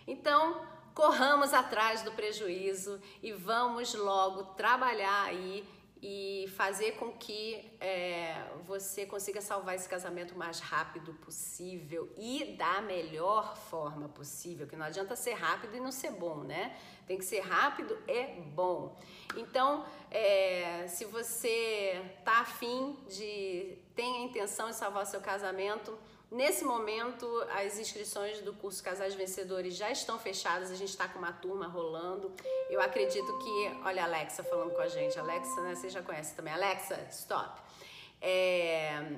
Então, 0.07 0.65
corramos 0.93 1.53
atrás 1.53 2.01
do 2.01 2.11
prejuízo 2.11 3.01
e 3.21 3.31
vamos 3.31 3.93
logo 3.93 4.43
trabalhar 4.55 5.23
aí 5.23 5.67
e 6.01 6.45
fazer 6.55 6.93
com 6.93 7.11
que 7.11 7.77
é, 7.79 8.45
você 8.65 9.05
consiga 9.05 9.41
salvar 9.41 9.75
esse 9.75 9.87
casamento 9.87 10.33
o 10.33 10.37
mais 10.37 10.59
rápido 10.59 11.13
possível 11.15 12.09
e 12.17 12.55
da 12.57 12.81
melhor 12.81 13.57
forma 13.57 14.07
possível, 14.07 14.65
que 14.65 14.77
não 14.77 14.85
adianta 14.85 15.15
ser 15.15 15.33
rápido 15.33 15.75
e 15.75 15.79
não 15.79 15.91
ser 15.91 16.11
bom, 16.11 16.37
né? 16.37 16.77
Tem 17.05 17.17
que 17.17 17.25
ser 17.25 17.41
rápido 17.41 17.97
e 18.07 18.39
bom. 18.41 18.97
Então, 19.35 19.85
é, 20.09 20.85
se 20.87 21.03
você 21.03 22.01
tá 22.23 22.39
afim 22.41 22.97
de, 23.09 23.77
tem 23.93 24.21
a 24.21 24.25
intenção 24.25 24.69
de 24.69 24.75
salvar 24.75 25.05
seu 25.05 25.19
casamento, 25.19 25.97
Nesse 26.31 26.63
momento, 26.63 27.25
as 27.49 27.79
inscrições 27.79 28.39
do 28.41 28.53
curso 28.53 28.83
Casais 28.83 29.15
Vencedores 29.15 29.75
já 29.75 29.89
estão 29.89 30.19
fechadas, 30.19 30.69
a 30.69 30.75
gente 30.75 30.89
está 30.89 31.07
com 31.07 31.17
uma 31.17 31.33
turma 31.33 31.67
rolando. 31.67 32.31
Eu 32.69 32.79
acredito 32.79 33.37
que. 33.39 33.71
Olha 33.83 34.03
a 34.03 34.05
Alexa 34.05 34.43
falando 34.43 34.71
com 34.75 34.81
a 34.81 34.87
gente. 34.87 35.17
Alexa, 35.17 35.59
né, 35.61 35.73
você 35.73 35.89
já 35.89 36.03
conhece 36.03 36.35
também. 36.35 36.53
Alexa, 36.53 37.07
stop. 37.09 37.59
É, 38.21 39.17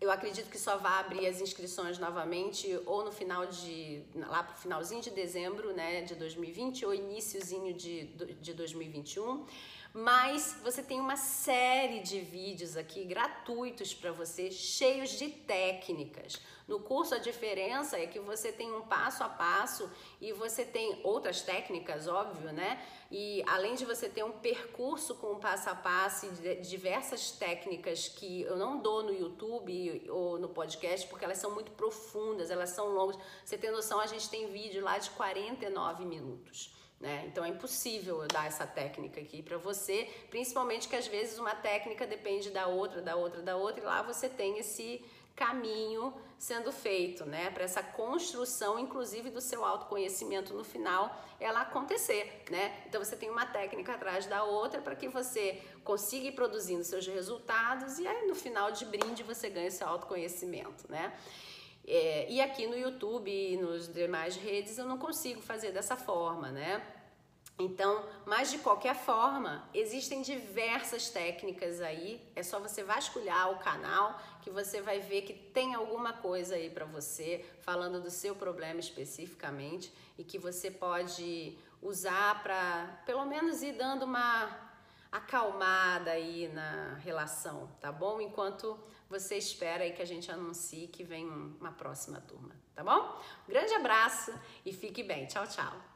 eu 0.00 0.10
acredito 0.10 0.50
que 0.50 0.58
só 0.58 0.78
vai 0.78 0.98
abrir 0.98 1.28
as 1.28 1.40
inscrições 1.40 1.96
novamente 1.98 2.80
ou 2.86 3.04
no 3.04 3.12
final 3.12 3.46
de. 3.46 4.02
lá 4.16 4.42
pro 4.42 4.56
finalzinho 4.56 5.00
de 5.00 5.10
dezembro 5.10 5.72
né, 5.72 6.02
de 6.02 6.16
2020 6.16 6.86
ou 6.86 6.92
iníciozinho 6.92 7.72
de, 7.72 8.06
de 8.40 8.52
2021 8.52 9.46
mas 9.92 10.56
você 10.62 10.82
tem 10.82 11.00
uma 11.00 11.16
série 11.16 12.00
de 12.00 12.20
vídeos 12.20 12.76
aqui 12.76 13.04
gratuitos 13.04 13.92
para 13.92 14.12
você, 14.12 14.50
cheios 14.50 15.10
de 15.10 15.28
técnicas. 15.28 16.40
No 16.68 16.78
curso 16.78 17.16
a 17.16 17.18
diferença 17.18 17.98
é 17.98 18.06
que 18.06 18.20
você 18.20 18.52
tem 18.52 18.72
um 18.72 18.82
passo 18.82 19.24
a 19.24 19.28
passo 19.28 19.90
e 20.20 20.32
você 20.32 20.64
tem 20.64 21.00
outras 21.02 21.42
técnicas, 21.42 22.06
óbvio, 22.06 22.52
né? 22.52 22.80
E 23.10 23.42
além 23.48 23.74
de 23.74 23.84
você 23.84 24.08
ter 24.08 24.22
um 24.22 24.30
percurso 24.30 25.16
com 25.16 25.40
passo 25.40 25.68
a 25.68 25.74
passo 25.74 26.26
e 26.26 26.54
diversas 26.60 27.32
técnicas 27.32 28.06
que 28.06 28.42
eu 28.42 28.56
não 28.56 28.80
dou 28.80 29.02
no 29.02 29.12
YouTube 29.12 30.08
ou 30.08 30.38
no 30.38 30.48
podcast 30.48 31.08
porque 31.08 31.24
elas 31.24 31.38
são 31.38 31.50
muito 31.50 31.72
profundas, 31.72 32.52
elas 32.52 32.70
são 32.70 32.94
longas. 32.94 33.18
Você 33.44 33.58
tem 33.58 33.72
noção, 33.72 33.98
a 33.98 34.06
gente 34.06 34.30
tem 34.30 34.52
vídeo 34.52 34.84
lá 34.84 34.98
de 34.98 35.10
49 35.10 36.04
minutos. 36.04 36.79
Né? 37.00 37.24
Então 37.26 37.42
é 37.42 37.48
impossível 37.48 38.20
eu 38.20 38.28
dar 38.28 38.46
essa 38.46 38.66
técnica 38.66 39.20
aqui 39.20 39.42
para 39.42 39.56
você, 39.56 40.06
principalmente 40.28 40.86
que 40.86 40.94
às 40.94 41.06
vezes 41.06 41.38
uma 41.38 41.54
técnica 41.54 42.06
depende 42.06 42.50
da 42.50 42.66
outra, 42.66 43.00
da 43.00 43.16
outra, 43.16 43.40
da 43.40 43.56
outra, 43.56 43.80
e 43.80 43.84
lá 43.86 44.02
você 44.02 44.28
tem 44.28 44.58
esse 44.58 45.02
caminho 45.34 46.12
sendo 46.38 46.70
feito, 46.70 47.24
né? 47.24 47.50
Para 47.50 47.64
essa 47.64 47.82
construção, 47.82 48.78
inclusive 48.78 49.30
do 49.30 49.40
seu 49.40 49.64
autoconhecimento 49.64 50.52
no 50.52 50.62
final, 50.62 51.18
ela 51.38 51.62
acontecer, 51.62 52.44
né? 52.50 52.82
Então 52.86 53.02
você 53.02 53.16
tem 53.16 53.30
uma 53.30 53.46
técnica 53.46 53.94
atrás 53.94 54.26
da 54.26 54.44
outra 54.44 54.82
para 54.82 54.94
que 54.94 55.08
você 55.08 55.62
consiga 55.82 56.26
ir 56.26 56.32
produzindo 56.32 56.84
seus 56.84 57.06
resultados 57.06 57.98
e 57.98 58.06
aí 58.06 58.26
no 58.26 58.34
final 58.34 58.72
de 58.72 58.84
brinde 58.84 59.22
você 59.22 59.48
ganha 59.48 59.70
seu 59.70 59.88
autoconhecimento, 59.88 60.84
né? 60.90 61.14
É, 61.92 62.30
e 62.30 62.40
aqui 62.40 62.68
no 62.68 62.78
YouTube 62.78 63.28
e 63.28 63.56
nos 63.56 63.92
demais 63.92 64.36
redes 64.36 64.78
eu 64.78 64.86
não 64.86 64.96
consigo 64.96 65.42
fazer 65.42 65.72
dessa 65.72 65.96
forma, 65.96 66.48
né? 66.52 66.80
Então, 67.58 68.08
mas 68.24 68.48
de 68.48 68.58
qualquer 68.58 68.94
forma, 68.94 69.68
existem 69.74 70.22
diversas 70.22 71.10
técnicas 71.10 71.80
aí. 71.80 72.22
É 72.36 72.44
só 72.44 72.60
você 72.60 72.84
vasculhar 72.84 73.50
o 73.50 73.58
canal 73.58 74.20
que 74.40 74.50
você 74.50 74.80
vai 74.80 75.00
ver 75.00 75.22
que 75.22 75.34
tem 75.34 75.74
alguma 75.74 76.12
coisa 76.12 76.54
aí 76.54 76.70
para 76.70 76.84
você 76.84 77.44
falando 77.60 78.00
do 78.00 78.08
seu 78.08 78.36
problema 78.36 78.78
especificamente 78.78 79.92
e 80.16 80.22
que 80.22 80.38
você 80.38 80.70
pode 80.70 81.58
usar 81.82 82.40
para 82.40 83.02
pelo 83.04 83.26
menos 83.26 83.64
ir 83.64 83.72
dando 83.72 84.04
uma 84.04 84.48
acalmada 85.10 86.12
aí 86.12 86.46
na 86.54 86.94
relação, 87.02 87.68
tá 87.80 87.90
bom? 87.90 88.20
Enquanto 88.20 88.78
você 89.10 89.36
espera 89.36 89.82
aí 89.82 89.92
que 89.92 90.00
a 90.00 90.06
gente 90.06 90.30
anuncie 90.30 90.86
que 90.86 91.02
vem 91.02 91.26
uma 91.26 91.72
próxima 91.72 92.20
turma, 92.20 92.54
tá 92.74 92.84
bom? 92.84 93.20
Um 93.46 93.50
grande 93.50 93.74
abraço 93.74 94.32
e 94.64 94.72
fique 94.72 95.02
bem. 95.02 95.26
Tchau, 95.26 95.46
tchau. 95.48 95.89